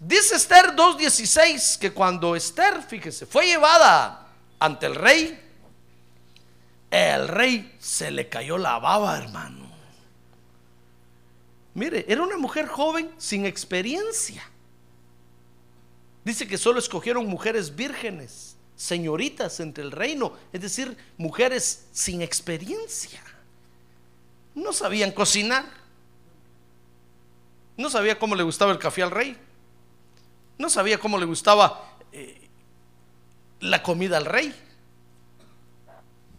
[0.00, 4.28] Dice Esther 2.16 que cuando Esther, fíjese, fue llevada
[4.60, 5.40] ante el rey,
[6.90, 9.68] el rey se le cayó la baba, hermano.
[11.74, 14.48] Mire, era una mujer joven sin experiencia.
[16.24, 23.22] Dice que solo escogieron mujeres vírgenes, señoritas entre el reino, es decir, mujeres sin experiencia.
[24.54, 25.64] No sabían cocinar.
[27.76, 29.38] No sabía cómo le gustaba el café al rey.
[30.58, 32.48] No sabía cómo le gustaba eh,
[33.60, 34.54] la comida al rey.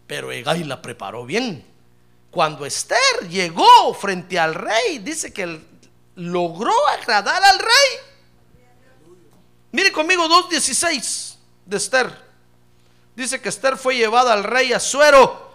[0.06, 1.66] Pero Egay la preparó bien.
[2.30, 5.60] cuando Esther llegó frente al rey, dice que
[6.14, 8.10] logró agradar al rey.
[9.72, 12.30] Mire conmigo 2.16 de Esther.
[13.16, 15.50] Dice que Esther fue llevada al rey Asuero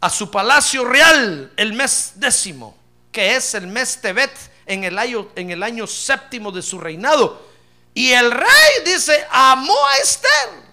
[0.00, 2.76] a su palacio real el mes décimo,
[3.10, 4.32] que es el mes Tebet
[4.66, 7.47] en el año, en el año séptimo de su reinado.
[7.94, 10.68] Y el rey dice, amó a Esther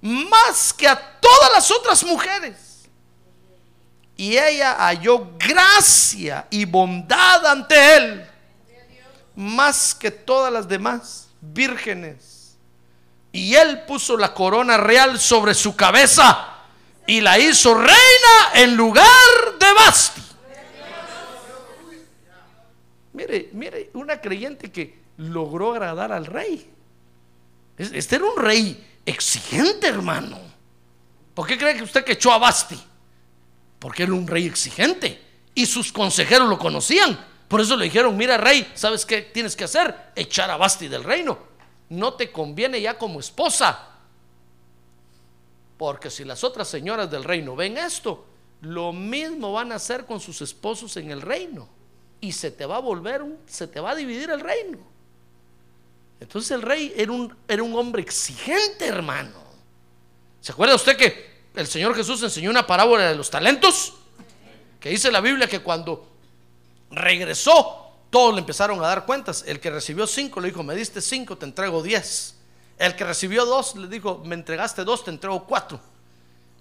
[0.00, 2.88] más que a todas las otras mujeres.
[4.16, 8.26] Y ella halló gracia y bondad ante él,
[9.34, 12.56] más que todas las demás vírgenes.
[13.32, 16.48] Y él puso la corona real sobre su cabeza
[17.06, 19.06] y la hizo reina en lugar
[19.58, 20.22] de Basti.
[23.12, 26.70] Mire, mire, una creyente que logró agradar al rey.
[27.76, 30.38] Este era un rey exigente, hermano.
[31.34, 32.80] ¿Por qué cree que usted que echó a Basti?
[33.78, 35.22] Porque era un rey exigente
[35.54, 37.18] y sus consejeros lo conocían.
[37.48, 40.12] Por eso le dijeron, mira rey, ¿sabes qué tienes que hacer?
[40.16, 41.38] Echar a Basti del reino.
[41.90, 43.88] No te conviene ya como esposa.
[45.76, 48.24] Porque si las otras señoras del reino ven esto,
[48.62, 51.68] lo mismo van a hacer con sus esposos en el reino.
[52.20, 54.78] Y se te va a volver, se te va a dividir el reino.
[56.20, 59.40] Entonces el rey era un, era un hombre exigente, hermano.
[60.40, 63.94] ¿Se acuerda usted que el Señor Jesús enseñó una parábola de los talentos?
[64.78, 66.06] Que dice la Biblia que cuando
[66.90, 69.44] regresó, todos le empezaron a dar cuentas.
[69.46, 72.36] El que recibió cinco le dijo, me diste cinco, te entrego diez.
[72.78, 75.80] El que recibió dos le dijo, me entregaste dos, te entrego cuatro.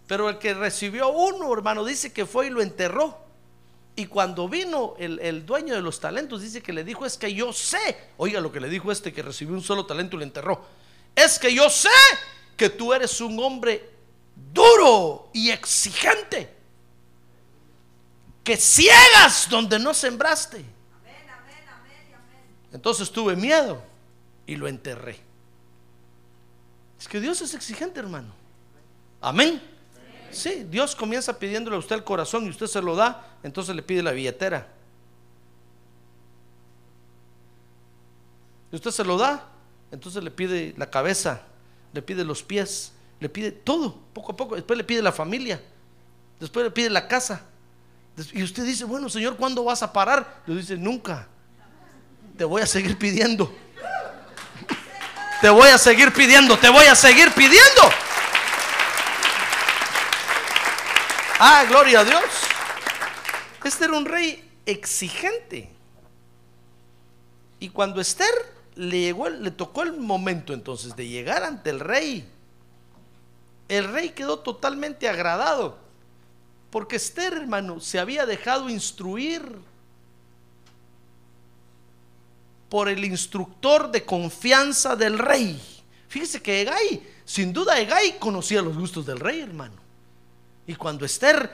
[0.08, 3.29] Pero el que recibió uno, hermano, dice que fue y lo enterró.
[4.00, 7.52] Y cuando vino el, dueño de los talentos, dice que le dijo, es que yo
[7.52, 10.66] sé, oiga lo que le dijo este que recibió un solo talento y le enterró,
[11.14, 11.90] es que yo sé
[12.56, 13.90] que tú eres un hombre
[14.54, 16.50] duro y exigente,
[18.42, 20.64] que ciegas donde no sembraste.
[22.72, 23.84] Entonces tuve miedo
[24.48, 25.20] y lo enterré.
[26.98, 28.34] Es que Dios es exigente, hermano.
[29.20, 29.62] Amén.
[30.32, 33.82] Sí, Dios comienza pidiéndole a usted el corazón y usted se lo da, entonces le
[33.82, 34.68] pide la billetera.
[38.72, 39.46] Y usted se lo da,
[39.92, 41.42] entonces le pide la cabeza,
[41.94, 44.56] le pide los pies, le pide todo, poco a poco.
[44.56, 45.62] Después le pide la familia,
[46.40, 47.42] después le pide la casa.
[48.34, 50.42] Y usted dice, bueno, Señor, ¿cuándo vas a parar?
[50.46, 51.28] Le dice, nunca.
[52.38, 53.54] Te voy a seguir pidiendo.
[55.42, 57.82] Te voy a seguir pidiendo, te voy a seguir pidiendo.
[61.42, 62.22] Ah, gloria a Dios.
[63.64, 65.70] Este era un rey exigente.
[67.62, 68.34] Y cuando Esther
[68.76, 72.30] le llegó, le tocó el momento entonces de llegar ante el rey,
[73.70, 75.78] el rey quedó totalmente agradado.
[76.72, 79.42] Porque Esther, hermano, se había dejado instruir
[82.68, 85.62] por el instructor de confianza del rey.
[86.10, 89.89] Fíjese que Egay, sin duda Egay conocía los gustos del rey, hermano.
[90.70, 91.52] Y cuando Esther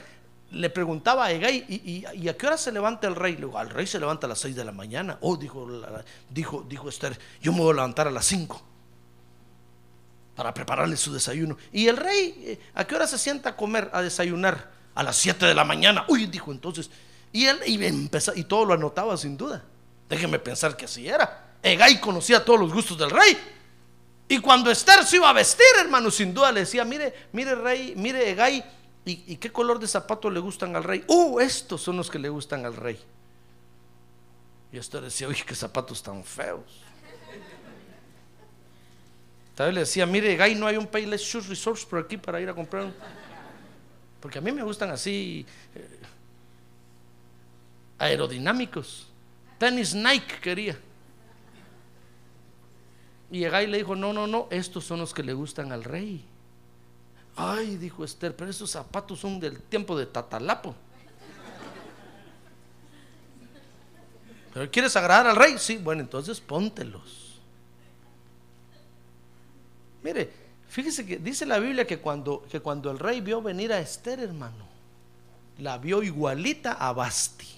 [0.51, 3.35] le preguntaba a Egay, ¿y, a qué hora se levanta el rey?
[3.35, 5.17] Le digo, al rey se levanta a las 6 de la mañana.
[5.21, 5.65] Oh, dijo,
[6.29, 8.61] dijo, dijo Esther, yo me voy a levantar a las 5
[10.35, 11.55] para prepararle su desayuno.
[11.71, 14.69] Y el rey, eh, ¿a qué hora se sienta a comer, a desayunar?
[14.95, 16.03] A las 7 de la mañana.
[16.09, 16.89] Uy, dijo entonces.
[17.31, 19.63] Y él y, empezó, y todo lo anotaba sin duda.
[20.09, 21.53] Déjeme pensar que así era.
[21.63, 23.37] Egay conocía todos los gustos del rey.
[24.27, 27.93] Y cuando Esther se iba a vestir, hermano, sin duda le decía, mire, mire, rey,
[27.95, 28.63] mire, Egay,
[29.07, 31.03] ¿Y, qué color de zapatos le gustan al rey?
[31.07, 31.39] ¡Uh!
[31.39, 32.99] Estos son los que le gustan al rey.
[34.71, 36.81] Y esto decía, uy, qué zapatos tan feos.
[39.53, 42.41] Tal vez le decía, mire, Guy, no hay un Payless Shoes Resource por aquí para
[42.41, 42.91] ir a comprar.
[44.19, 45.45] Porque a mí me gustan así
[45.75, 45.99] eh,
[47.99, 49.07] aerodinámicos.
[49.59, 50.77] Tenis Nike quería.
[53.29, 56.25] Y Guy le dijo, no, no, no, estos son los que le gustan al rey.
[57.35, 60.73] Ay, dijo Esther, pero esos zapatos son del tiempo de Tatalapo.
[64.53, 65.57] ¿Pero quieres agradar al rey?
[65.57, 67.41] Sí, bueno, entonces póntelos.
[70.01, 70.31] Mire,
[70.69, 74.21] fíjese que dice la Biblia que cuando, que cuando el rey vio venir a Esther,
[74.21, 74.65] hermano,
[75.57, 77.49] la vio igualita a Basti.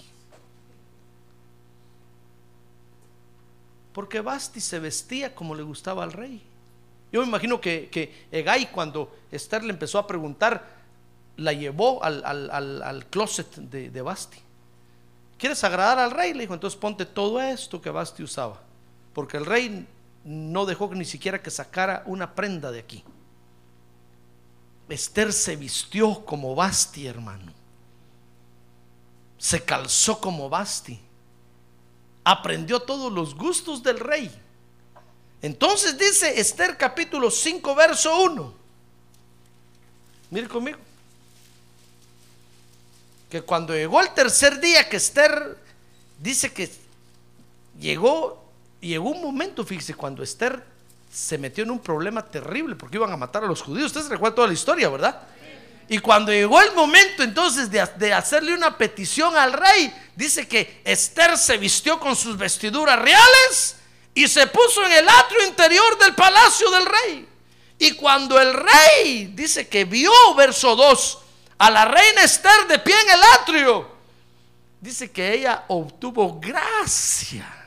[3.92, 6.47] Porque Basti se vestía como le gustaba al rey.
[7.10, 10.78] Yo me imagino que, que Egay, cuando Esther le empezó a preguntar,
[11.38, 14.38] la llevó al, closet de, Basti.
[15.38, 16.34] ¿Quieres agradar al rey?
[16.34, 18.60] Le dijo, entonces ponte todo esto que Basti usaba.
[19.14, 19.86] Porque el rey
[20.24, 23.04] no dejó ni siquiera que sacara una prenda de aquí.
[24.88, 27.52] Esther se vistió como Basti, hermano.
[29.36, 30.98] se calzó como Basti,
[32.24, 34.28] aprendió todos los gustos del rey.
[35.40, 38.54] Entonces dice Esther capítulo 5, verso 1.
[40.30, 40.78] Mire conmigo.
[43.30, 45.56] Que cuando llegó el tercer día que Esther
[46.18, 46.70] dice que
[47.78, 48.44] llegó,
[48.80, 50.64] llegó un momento, fíjese, cuando Esther
[51.12, 53.86] se metió en un problema terrible porque iban a matar a los judíos.
[53.86, 55.22] Usted se recuerda toda la historia, ¿verdad?
[55.90, 60.82] Y cuando llegó el momento entonces de, de, hacerle una petición al rey, dice que
[60.84, 63.76] Esther se vistió con sus vestiduras reales
[64.14, 67.28] y se puso en el atrio interior del palacio del rey.
[67.78, 71.18] Y cuando el rey dice que vio, verso 2,
[71.58, 73.88] a la reina Esther de pie en el atrio,
[74.80, 77.58] dice que ella obtuvo gracia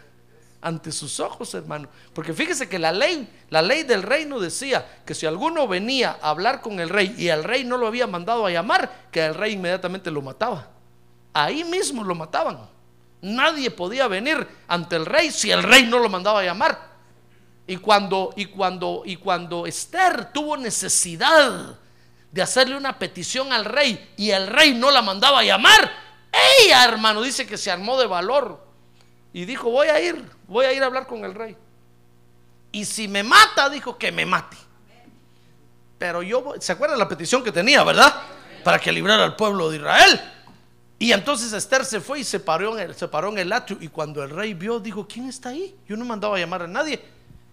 [0.62, 1.90] ante sus ojos, hermano.
[2.14, 6.30] Porque fíjese que la ley, la ley del reino decía que si alguno venía a
[6.30, 9.36] hablar con el rey y el rey no lo había mandado a llamar, que el
[9.36, 10.70] rey inmediatamente lo mataba.
[11.34, 12.70] Ahí mismo lo mataban.
[13.22, 16.92] Nadie podía venir ante el rey si el rey no lo mandaba a llamar.
[17.68, 21.78] Y cuando y cuando y cuando Esther tuvo necesidad
[22.32, 25.92] de hacerle una petición al rey y el rey no la mandaba a llamar,
[26.62, 28.66] ella, hermano, dice que se armó de valor
[29.34, 31.56] y dijo, "Voy a ir voy a ir a hablar con el rey.
[32.74, 34.58] Y si me mata, dijo que me mate.
[35.98, 38.14] Pero yo, ¿se acuerdan la petición que tenía, verdad?
[38.64, 40.20] Para que librara al pueblo de Israel.
[41.02, 43.80] Y entonces Esther se fue y se paró, en el, se paró en el atrio.
[43.82, 45.76] Y cuando el rey vio, dijo, ¿quién está ahí?
[45.88, 47.02] Yo no mandaba a llamar a nadie.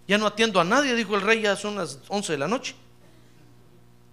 [0.06, 2.74] Ya no atiendo a nadie, dijo el rey, ya son las 11 de la noche.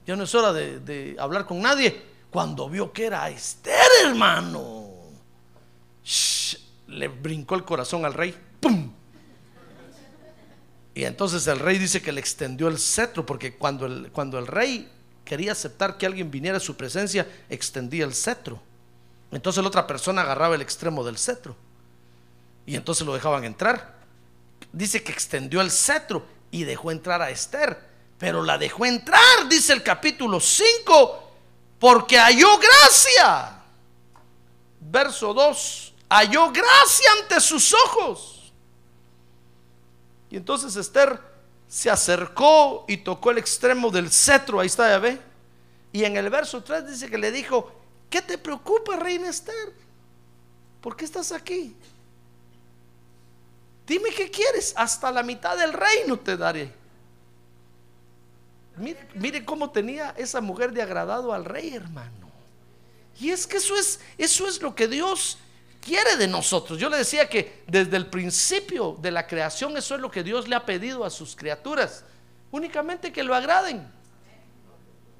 [0.07, 2.01] Ya no es hora de, de hablar con nadie.
[2.29, 3.75] Cuando vio que era Esther,
[4.05, 4.87] hermano,
[6.87, 8.33] le brincó el corazón al rey.
[10.93, 14.47] Y entonces el rey dice que le extendió el cetro, porque cuando el, cuando el
[14.47, 14.89] rey
[15.25, 18.61] quería aceptar que alguien viniera a su presencia, extendía el cetro.
[19.35, 21.57] Entonces la otra persona agarraba el extremo del cetro.
[22.65, 23.95] Y entonces lo dejaban entrar.
[24.71, 27.77] Dice que extendió el cetro y dejó entrar a Esther.
[28.17, 31.31] Pero la dejó entrar, dice el capítulo 5,
[31.79, 33.59] porque halló gracia.
[34.79, 38.53] Verso 2, halló gracia ante sus ojos.
[40.29, 41.19] Y entonces Esther
[41.67, 45.19] se acercó y tocó el extremo del cetro, ahí está, ya ve.
[45.91, 47.69] Y en el verso 3 dice que le dijo,
[48.15, 49.73] ¿qué te preocupa, reina Esther?
[50.79, 51.75] ¿Por qué estás aquí?
[53.85, 56.71] Dime qué quieres, hasta la mitad del reino te daré.
[58.77, 62.31] Mire, mire, cómo tenía esa mujer de agradado al rey, hermano.
[63.19, 65.37] Y es que eso es, eso es lo que Dios
[65.81, 66.79] quiere de nosotros.
[66.79, 70.47] Yo le decía que desde el principio de la creación eso es lo que Dios
[70.47, 72.05] le ha pedido a sus criaturas.
[72.49, 73.85] Únicamente que lo agraden.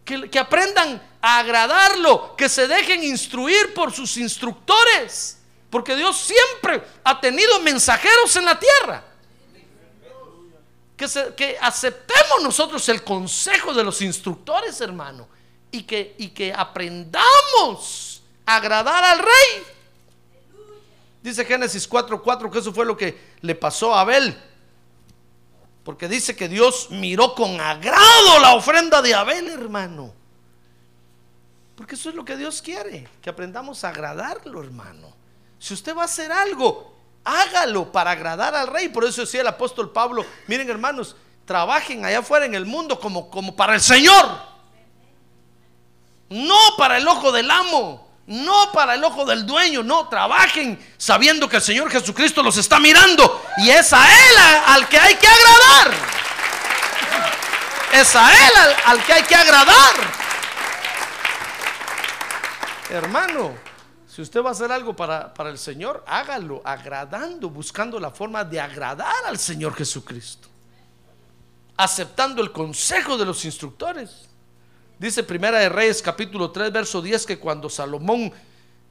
[0.06, 5.40] Que, aprendan a agradarlo, que se dejen instruir por sus instructores.
[5.70, 9.04] Porque Dios siempre ha tenido mensajeros en la tierra.
[10.96, 15.28] Que, aceptemos nosotros el consejo de los instructores, hermano,
[15.72, 19.76] y que, y que aprendamos a agradar al rey.
[21.26, 24.40] Dice Génesis 4:4 que eso fue lo que le pasó a Abel.
[25.86, 30.12] Porque dice que Dios miró con agrado la ofrenda de Abel, hermano.
[31.78, 35.14] Porque eso es lo que Dios quiere, que aprendamos a agradarlo, hermano.
[35.60, 38.90] Si usted va a hacer algo, hágalo para agradar al rey.
[38.90, 41.16] Por eso decía el apóstol Pablo, miren hermanos,
[41.46, 44.26] trabajen allá afuera en el mundo como, como para el Señor.
[46.30, 48.08] No para el ojo del amo.
[48.28, 52.80] No para el ojo del dueño, no, trabajen sabiendo que el Señor Jesucristo los está
[52.80, 55.92] mirando y es a Él al que hay que agradar.
[57.94, 59.94] Es a Él al, al que hay que agradar.
[62.90, 63.54] Hermano,
[64.08, 68.44] si usted va a hacer algo para, para el Señor, hágalo agradando, buscando la forma
[68.44, 70.48] de agradar al Señor Jesucristo.
[71.78, 74.30] Aceptando el consejo de los instructores.
[74.98, 78.32] Dice Primera de Reyes capítulo 3 verso 10 que cuando Salomón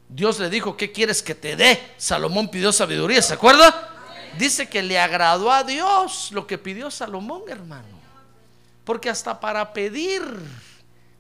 [0.09, 3.91] Dios le dijo, "¿Qué quieres que te dé?" Salomón pidió sabiduría, ¿se acuerda?
[4.39, 7.89] Dice que le agradó a Dios lo que pidió Salomón, hermano.
[8.85, 10.23] Porque hasta para pedir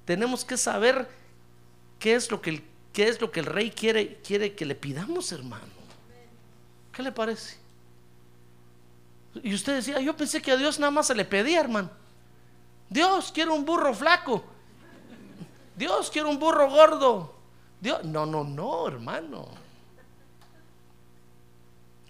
[0.04, 1.08] tenemos que saber
[1.98, 4.74] qué es lo que el, qué es lo que el rey quiere quiere que le
[4.74, 5.64] pidamos, hermano.
[6.92, 7.56] ¿Qué le parece?
[9.42, 11.90] Y usted decía, yo pensé que a Dios nada más se le pedía, hermano.
[12.88, 14.44] Dios, quiero un burro flaco.
[15.76, 17.34] Dios quiere un burro gordo.
[17.80, 19.48] Dios, no, no, no, hermano.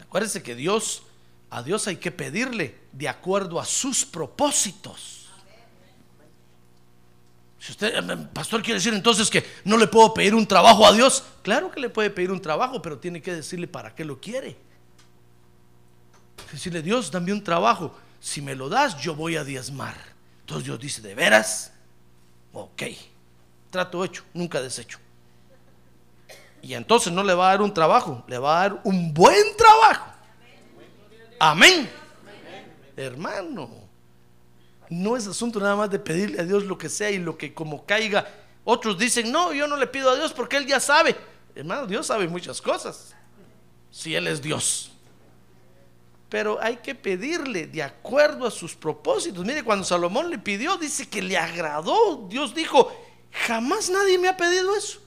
[0.01, 1.03] Acuérdense que Dios,
[1.51, 5.29] a Dios hay que pedirle de acuerdo a sus propósitos.
[7.59, 10.93] Si usted, eh, pastor, quiere decir entonces que no le puedo pedir un trabajo a
[10.93, 11.25] Dios.
[11.43, 14.57] Claro que le puede pedir un trabajo, pero tiene que decirle para qué lo quiere.
[16.53, 17.99] Decirle, Dios, dame un trabajo.
[18.21, 19.97] Si me lo das, yo voy a diezmar.
[20.41, 21.73] Entonces Dios dice, ¿de veras?
[22.53, 22.83] Ok,
[23.75, 25.01] trato hecho, nunca desecho.
[26.63, 29.57] Y entonces no le va a dar un trabajo, le va a dar un buen
[29.57, 30.07] trabajo.
[31.41, 31.91] Amén.
[32.97, 33.69] Hermano,
[34.89, 37.53] no es asunto nada más de pedirle a Dios lo que sea y lo que
[37.53, 38.29] como caiga.
[38.63, 41.17] Otros dicen, no, yo no le pido a Dios porque Él ya sabe.
[41.57, 43.13] Hermano, Dios sabe muchas cosas.
[43.91, 44.93] Si Él es Dios.
[46.29, 49.45] Pero hay que pedirle de acuerdo a sus propósitos.
[49.45, 52.29] Mire, cuando Salomón le pidió, dice que le agradó.
[52.29, 52.91] Dios dijo,
[53.35, 55.01] jamás nadie me ha pedido eso.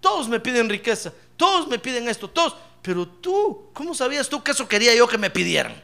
[0.00, 2.56] Todos me piden riqueza, todos me piden esto, todos.
[2.82, 5.82] Pero tú, ¿cómo sabías tú que eso quería yo que me pidieran?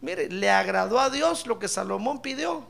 [0.00, 2.64] Mire, le agradó a Dios lo que Salomón pidió.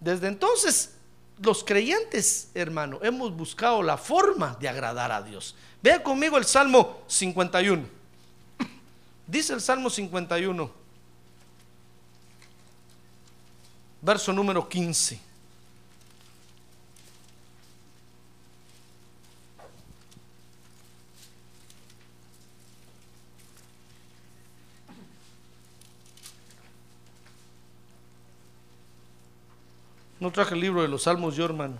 [0.00, 0.94] Desde entonces,
[1.40, 5.54] los creyentes, hermano, hemos buscado la forma de agradar a Dios.
[5.82, 7.84] Vea conmigo el Salmo 51.
[9.26, 10.70] Dice el Salmo 51,
[14.00, 15.28] verso número 15.
[30.20, 31.78] No traje el libro de los Salmos yo, hermano.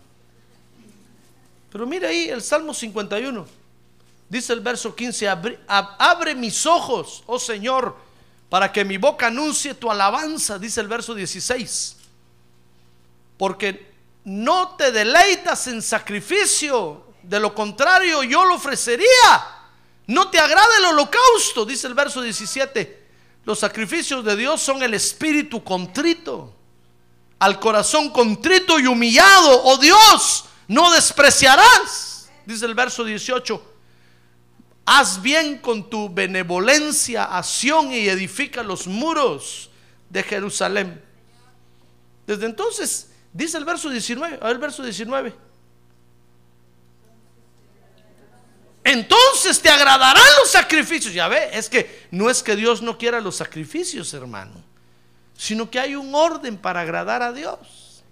[1.71, 3.47] Pero mire ahí el Salmo 51.
[4.29, 7.97] Dice el verso 15, abre, abre, mis ojos, oh Señor,
[8.51, 11.98] para que mi boca anuncie tu alabanza, dice el verso 16.
[13.39, 13.91] Porque
[14.25, 19.07] no te deleitas en sacrificio, de lo contrario yo lo ofrecería.
[20.07, 23.07] No te agrada el holocausto, dice el verso 17.
[23.45, 26.55] Los sacrificios de Dios son el espíritu contrito
[27.39, 33.75] al corazón contrito y humillado, oh Dios, no despreciarás, dice el verso 18.
[34.87, 39.71] Haz bien con tu benevolencia a Sión y edifica los muros
[40.09, 41.03] de Jerusalén.
[42.27, 45.35] Desde entonces, dice el verso 19, a ver el verso 19.
[48.85, 51.13] Entonces te agradarán los sacrificios.
[51.13, 54.69] Ya ve, es que no es que Dios no quiera los sacrificios, hermano
[55.39, 58.03] sino que hay un orden para agradar a Dios.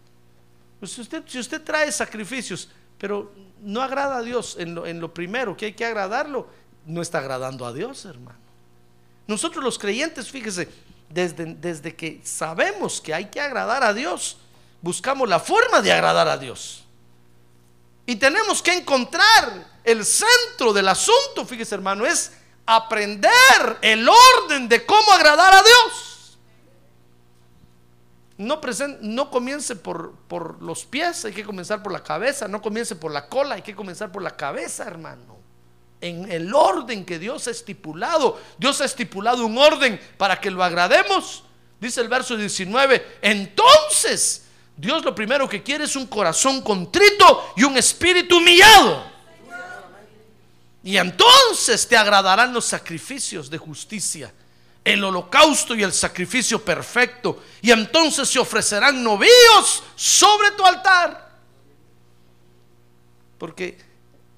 [0.78, 2.68] Pues si, usted, si usted trae sacrificios,
[2.98, 6.48] pero no agrada a Dios en lo, en lo primero, que hay que agradarlo,
[6.86, 8.38] no está agradando a Dios, hermano.
[9.26, 10.68] Nosotros los creyentes, fíjese,
[11.10, 14.38] desde, desde que sabemos que hay que agradar a Dios,
[14.86, 16.84] buscamos la forma de agradar a Dios.
[18.06, 22.32] Y tenemos que encontrar el centro del asunto, fíjese hermano, es
[22.64, 26.38] aprender el orden de cómo agradar a Dios.
[28.38, 28.60] No,
[29.00, 32.46] no comience por, por los pies, hay que comenzar por la cabeza.
[32.46, 35.36] No comience por la cola, hay que comenzar por la cabeza, hermano.
[36.00, 38.40] En el orden que Dios ha estipulado.
[38.56, 41.42] Dios ha estipulado un orden para que lo agrademos.
[41.80, 43.18] Dice el verso 19.
[43.22, 44.45] Entonces,
[44.76, 49.04] Dios lo primero que quiere es un corazón contrito y un espíritu humillado.
[50.82, 54.32] Y entonces te agradarán los sacrificios de justicia
[54.86, 61.28] el holocausto y el sacrificio perfecto, y entonces se ofrecerán novíos sobre tu altar.
[63.36, 63.76] Porque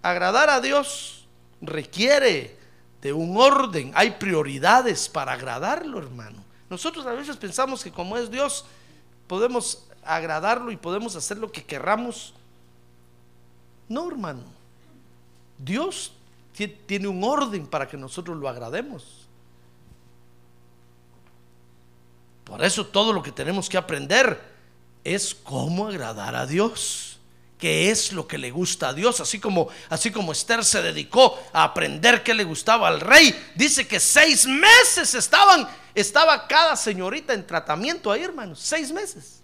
[0.00, 1.26] agradar a Dios
[1.60, 2.56] requiere
[3.02, 6.42] de un orden, hay prioridades para agradarlo, hermano.
[6.70, 8.64] Nosotros a veces pensamos que como es Dios,
[9.26, 12.34] podemos agradarlo y podemos hacer lo que querramos.
[13.88, 14.42] No, hermano.
[15.58, 16.12] Dios
[16.86, 19.26] tiene un orden para que nosotros lo agrademos.
[22.44, 24.40] Por eso todo lo que tenemos que aprender
[25.04, 27.18] es cómo agradar a Dios.
[27.58, 29.20] ¿Qué es lo que le gusta a Dios?
[29.20, 33.34] Así como, así como Esther se dedicó a aprender qué le gustaba al rey.
[33.56, 38.60] Dice que seis meses estaban, estaba cada señorita en tratamiento ahí, hermanos.
[38.60, 39.37] Seis meses.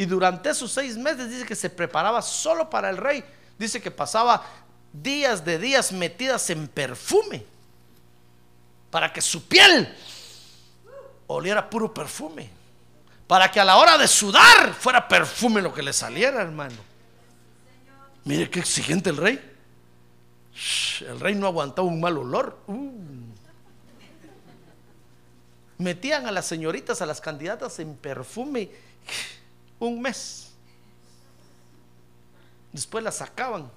[0.00, 3.22] Y durante esos seis meses dice que se preparaba solo para el rey.
[3.58, 4.42] Dice que pasaba
[4.94, 7.44] días de días metidas en perfume.
[8.90, 9.94] Para que su piel
[11.26, 12.48] oliera puro perfume.
[13.26, 16.78] Para que a la hora de sudar fuera perfume lo que le saliera, hermano.
[18.24, 19.38] Mire qué exigente el rey.
[21.00, 22.58] El rey no aguantaba un mal olor.
[22.68, 22.90] Uh.
[25.76, 28.70] Metían a las señoritas, a las candidatas en perfume
[29.80, 30.52] un mes.
[32.72, 33.70] Después las sacaban.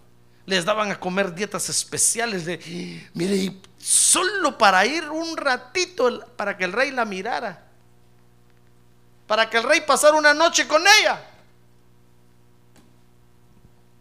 [0.45, 6.65] Les daban a comer dietas especiales de, mire, solo para ir un ratito para que
[6.65, 7.69] el rey la mirara.
[9.25, 11.25] para que el rey pasara una noche con ella.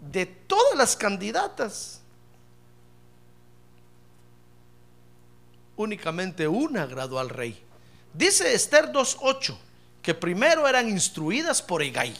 [0.00, 2.00] De todas las candidatas,
[5.76, 7.64] únicamente una agradó al rey.
[8.12, 9.56] Dice Esther 2.8
[10.02, 12.14] que primero eran instruidas por Egay.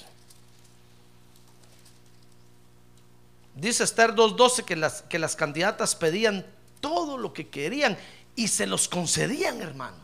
[3.54, 6.46] Dice Esther 2.12 que las, que las candidatas pedían
[6.80, 7.98] todo lo que querían
[8.34, 9.96] y se los concedían, hermano.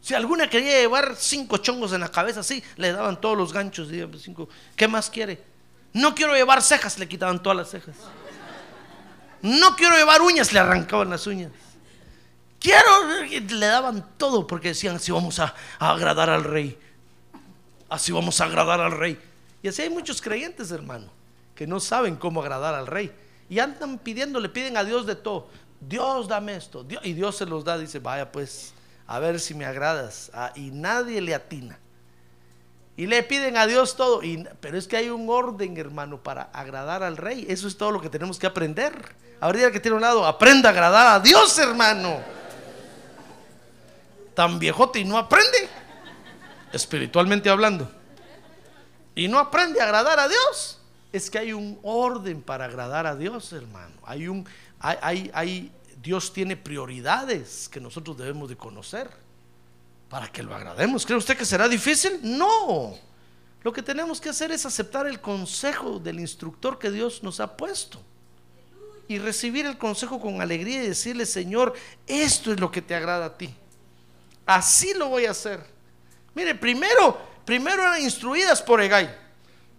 [0.00, 3.88] Si alguna quería llevar cinco chongos en la cabeza, sí, le daban todos los ganchos.
[3.88, 4.48] Pues, cinco.
[4.76, 5.42] ¿Qué más quiere?
[5.92, 7.96] No quiero llevar cejas, le quitaban todas las cejas.
[9.42, 11.52] No quiero llevar uñas, le arrancaban las uñas.
[12.60, 16.78] Quiero, le daban todo porque decían, así vamos a agradar al rey.
[17.88, 19.18] Así vamos a agradar al rey.
[19.62, 21.08] Y así hay muchos creyentes, hermano,
[21.54, 23.12] que no saben cómo agradar al rey.
[23.48, 25.48] Y andan pidiendo, le piden a Dios de todo.
[25.80, 26.86] Dios dame esto.
[27.02, 27.78] y Dios se los da.
[27.78, 28.72] Dice, vaya pues,
[29.06, 30.30] a ver si me agradas.
[30.34, 31.78] Ah, y nadie le atina.
[32.96, 34.20] Y le piden a Dios todo.
[34.60, 37.46] Pero es que hay un orden, hermano, para agradar al rey.
[37.48, 38.92] Eso es todo lo que tenemos que aprender.
[39.40, 42.20] Ahorita que tiene un lado, aprenda a agradar a Dios, hermano.
[44.34, 45.68] Tan viejote y no aprende.
[46.72, 47.90] Espiritualmente hablando.
[49.14, 50.80] Y no aprende a agradar a Dios.
[51.12, 53.94] Es que hay un orden para agradar a Dios, hermano.
[54.04, 54.46] Hay un,
[54.78, 59.10] hay, hay, Dios tiene prioridades que nosotros debemos de conocer
[60.08, 61.04] para que lo agrademos.
[61.04, 62.20] ¿Cree usted que será difícil?
[62.22, 62.94] No.
[63.62, 67.56] Lo que tenemos que hacer es aceptar el consejo del instructor que Dios nos ha
[67.56, 68.00] puesto.
[69.08, 71.74] Y recibir el consejo con alegría y decirle, Señor,
[72.06, 73.54] esto es lo que te agrada a ti.
[74.46, 75.77] Así lo voy a hacer.
[76.34, 79.08] Mire, primero, primero eran instruidas por Egay.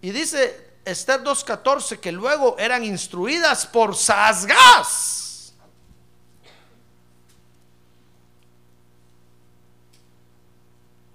[0.02, 5.54] Y dice Esther 2.14 que luego eran instruidas por Sasgas.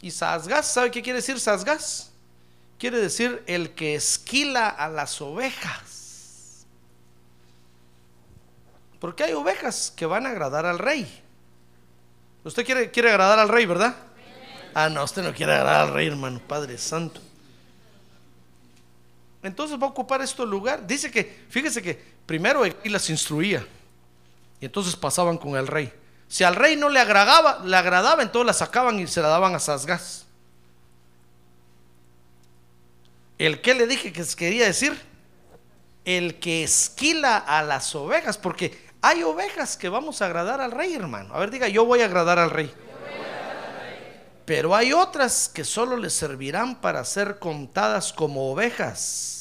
[0.01, 2.11] Y Sasgas, ¿sabe qué quiere decir Sasgas?
[2.77, 6.67] Quiere decir el que esquila a las ovejas.
[8.99, 11.23] Porque hay ovejas que van a agradar al rey.
[12.43, 13.95] Usted quiere, quiere agradar al rey, ¿verdad?
[14.77, 17.21] Ah, no, usted no quiere agradar al rey, hermano, Padre Santo.
[19.41, 20.85] Entonces va a ocupar este lugar.
[20.85, 23.65] Dice que, fíjese que primero aquí las instruía.
[24.59, 25.93] Y entonces pasaban con el rey.
[26.27, 29.55] Si al rey no le agradaba, le agradaba, entonces la sacaban y se la daban
[29.55, 30.25] a Sasgas.
[33.37, 34.93] ¿El que le dije que quería decir?
[36.03, 40.93] El que esquila a las ovejas, porque hay ovejas que vamos a agradar al rey,
[40.95, 41.33] hermano.
[41.33, 42.73] A ver, diga, yo voy a agradar al rey.
[44.45, 49.35] Pero hay otras que solo le servirán para ser contadas como ovejas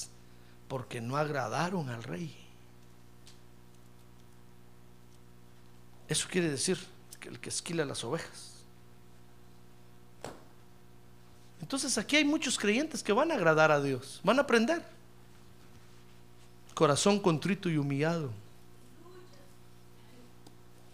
[0.69, 2.35] porque no agradaron al rey.
[6.09, 6.79] Eso quiere decir
[7.21, 8.55] que el que esquila las ovejas.
[11.61, 14.83] Entonces aquí hay muchos creyentes que van a agradar a Dios, van a aprender.
[16.75, 18.33] Corazón contrito y humillado.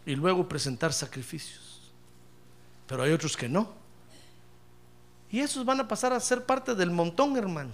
[0.05, 1.91] Y luego presentar sacrificios.
[2.87, 3.80] Pero hay otros que no.
[5.31, 7.71] Y esos van a pasar a ser parte del montón, hermano.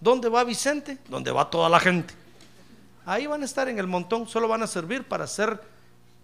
[0.00, 0.98] ¿Dónde va Vicente?
[1.08, 2.14] Donde va toda la gente.
[3.06, 5.60] Ahí van a estar en el montón, solo van a servir para ser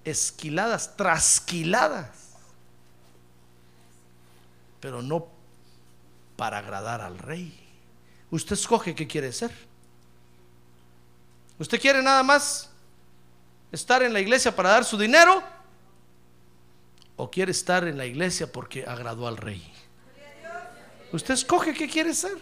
[0.05, 2.09] esquiladas, trasquiladas.
[4.81, 5.27] Pero no
[6.37, 7.59] para agradar al rey.
[8.31, 9.53] Usted escoge qué quiere ser.
[11.59, 12.71] ¿Usted quiere nada más
[13.73, 15.43] estar en la iglesia para dar su dinero?
[17.17, 19.76] ¿O quiere estar en la iglesia porque agradó al rey?
[21.13, 22.39] Usted escoge qué quiere ser.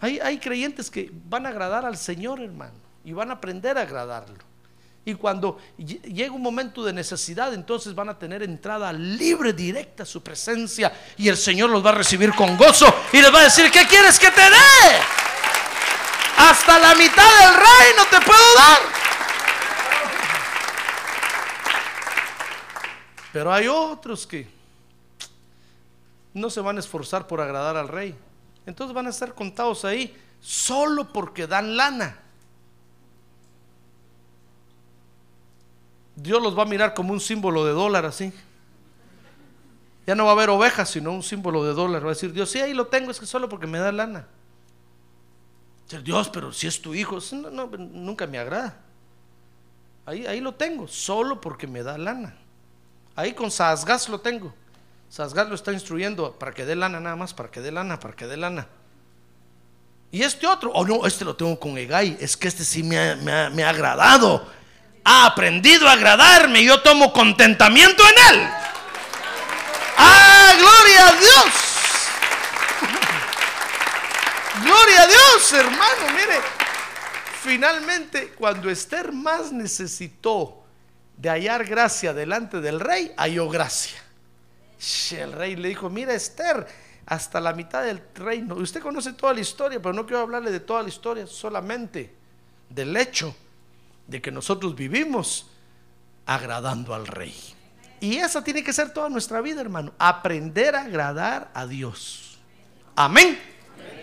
[0.00, 2.72] Hay, creyentes que van a agradar al Señor, hermano,
[3.04, 4.38] y van a aprender a agradarlo.
[5.04, 10.06] Y cuando llega un momento de necesidad, entonces van a tener entrada libre, directa a
[10.06, 10.92] su presencia.
[11.18, 13.86] Y el Señor los va a recibir con gozo y les va a decir, ¿qué
[13.86, 15.00] quieres que te dé?
[16.38, 18.78] Hasta la mitad del reino te puedo dar.
[23.32, 24.59] Pero hay otros que
[26.34, 28.16] no se van a esforzar por agradar al rey.
[28.66, 32.18] Entonces van a estar contados ahí solo porque dan lana.
[36.16, 38.32] Dios los va a mirar como un símbolo de dólar así.
[40.06, 42.02] Ya no va a haber ovejas, sino un símbolo de dólar.
[42.02, 44.26] Va a decir, Dios, sí, ahí lo tengo, es que solo porque me da lana.
[46.04, 48.80] Dios, pero si es tu hijo, no, nunca me agrada.
[50.06, 52.36] Ahí, ahí lo tengo, solo porque me da lana.
[53.16, 54.54] Ahí con Sasgas lo tengo.
[55.10, 58.14] Sasgar lo está instruyendo para que dé lana nada más, para que dé lana, para
[58.14, 58.68] que dé lana.
[60.12, 62.96] Y este otro, oh no, este lo tengo con Egay, es que este sí me
[62.96, 64.46] ha, agradado.
[65.04, 68.48] Ha aprendido a agradarme, yo tomo contentamiento en él.
[69.96, 71.54] Ha gloria a Dios!
[74.62, 76.12] Gloria a Dios, hermano.
[76.14, 76.40] Mire,
[77.42, 80.62] finalmente cuando Esther más necesitó
[81.16, 84.00] de hallar gracia delante del rey, halló gracia.
[85.10, 86.66] El rey le dijo, mira Esther,
[87.06, 88.54] hasta la mitad del reino.
[88.54, 92.14] Usted conoce toda la historia, pero no quiero hablarle de toda la historia, solamente
[92.68, 93.34] del hecho
[94.06, 95.46] de que nosotros vivimos
[96.24, 97.34] agradando al rey.
[98.00, 99.92] Y esa tiene que ser toda nuestra vida, hermano.
[99.98, 102.38] Aprender a agradar a Dios.
[102.96, 103.38] Amén.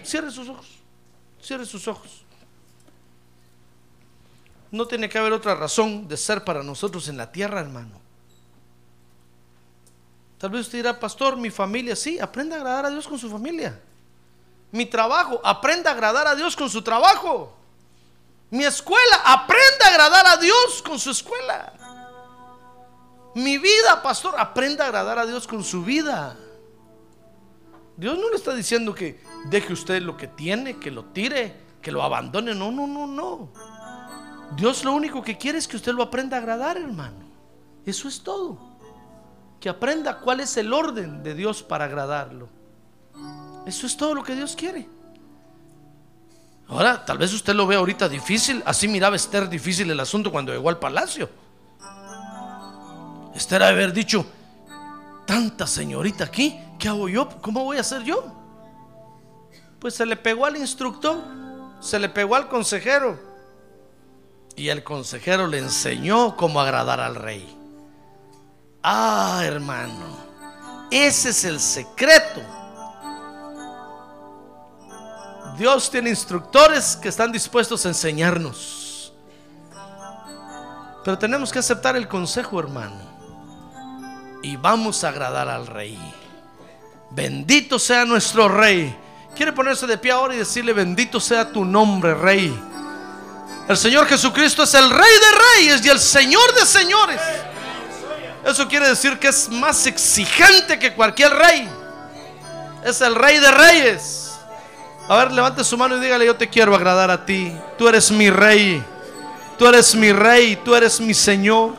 [0.03, 0.67] Cierre sus ojos.
[1.41, 2.23] Cierre sus ojos.
[4.69, 8.06] No tiene que haber otra razón de ser para nosotros en la tierra, hermano.
[10.37, 13.29] Tal vez usted dirá, pastor, mi familia, sí, aprenda a agradar a Dios con su
[13.29, 13.79] familia.
[14.71, 17.53] Mi trabajo, aprenda a agradar a Dios con su trabajo.
[18.49, 21.73] Mi escuela, aprenda a agradar a Dios con su escuela.
[23.33, 26.37] Mi vida, pastor, aprenda a agradar a Dios con su vida.
[27.95, 31.91] Dios no le está diciendo que deje usted lo que tiene, que lo tire, que
[31.91, 32.53] lo abandone.
[32.53, 33.49] No, no, no, no.
[34.55, 37.25] Dios lo único que quiere es que usted lo aprenda a agradar, hermano.
[37.85, 38.66] Eso es todo.
[39.59, 42.47] Que aprenda cuál es el orden de Dios para agradarlo.
[43.65, 44.87] Eso es todo lo que Dios quiere.
[46.69, 48.61] Ahora, tal vez usted lo ve ahorita difícil.
[48.65, 51.29] Así miraba Esther difícil el asunto cuando llegó al palacio.
[53.33, 54.25] Esther haber dicho,
[55.25, 57.29] tanta señorita aquí, ¿qué hago yo?
[57.41, 58.25] ¿Cómo voy a hacer yo?
[59.79, 61.21] Pues se le pegó al instructor,
[61.79, 63.19] se le pegó al consejero.
[64.55, 67.56] Y el consejero le enseñó cómo agradar al rey.
[68.83, 70.05] Ah, hermano,
[70.91, 72.41] ese es el secreto.
[75.57, 79.11] Dios tiene instructores que están dispuestos a enseñarnos.
[81.03, 82.99] Pero tenemos que aceptar el consejo, hermano.
[84.43, 85.97] Y vamos a agradar al rey.
[87.11, 88.95] Bendito sea nuestro rey.
[89.35, 92.53] Quiere ponerse de pie ahora y decirle, bendito sea tu nombre, rey.
[93.67, 97.21] El Señor Jesucristo es el rey de reyes y el Señor de señores.
[98.45, 101.69] Eso quiere decir que es más exigente que cualquier rey.
[102.83, 104.31] Es el rey de reyes.
[105.09, 107.51] A ver, levante su mano y dígale, yo te quiero agradar a ti.
[107.77, 108.83] Tú eres mi rey.
[109.57, 110.57] Tú eres mi rey.
[110.63, 111.75] Tú eres mi Señor.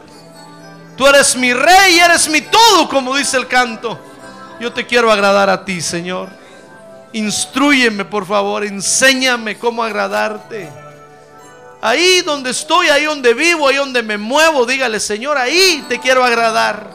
[0.96, 3.98] Tú eres mi rey y eres mi todo, como dice el canto.
[4.60, 6.28] Yo te quiero agradar a ti, Señor.
[7.12, 8.64] Instruyeme, por favor.
[8.64, 10.87] Enséñame cómo agradarte.
[11.80, 16.24] Ahí donde estoy, ahí donde vivo, ahí donde me muevo, dígale, Señor, ahí te quiero
[16.24, 16.90] agradar.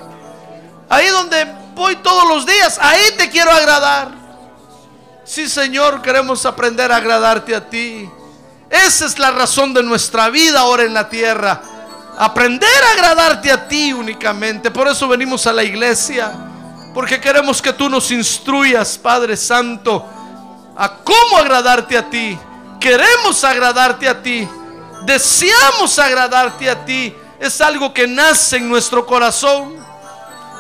[0.90, 4.12] Ahí donde voy todos los días, ahí te quiero agradar.
[5.24, 8.10] Sí, Señor, queremos aprender a agradarte a ti.
[8.70, 11.62] Esa es la razón de nuestra vida ahora en la tierra.
[12.18, 14.70] Aprender a agradarte a ti únicamente.
[14.70, 16.32] Por eso venimos a la iglesia.
[16.94, 20.06] Porque queremos que tú nos instruyas, Padre Santo,
[20.76, 22.38] a cómo agradarte a ti.
[22.80, 24.48] Queremos agradarte a ti.
[25.06, 27.14] Deseamos agradarte a ti.
[27.40, 29.76] Es algo que nace en nuestro corazón.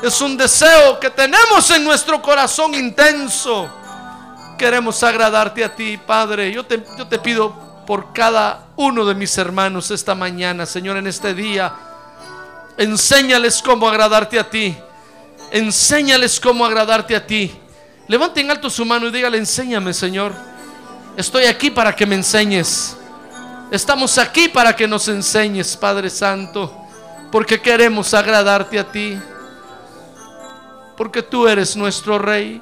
[0.01, 3.69] Es un deseo que tenemos en nuestro corazón intenso.
[4.57, 6.51] Queremos agradarte a ti, Padre.
[6.51, 7.53] Yo te, yo te pido
[7.85, 11.73] por cada uno de mis hermanos esta mañana, Señor, en este día.
[12.77, 14.75] Enséñales cómo agradarte a ti.
[15.51, 17.57] Enséñales cómo agradarte a ti.
[18.07, 20.33] Levanten alto su mano y dígale, enséñame, Señor.
[21.15, 22.97] Estoy aquí para que me enseñes.
[23.73, 26.71] Estamos aquí para que nos enseñes, Padre Santo,
[27.31, 29.19] porque queremos agradarte a ti,
[30.95, 32.61] porque tú eres nuestro Rey.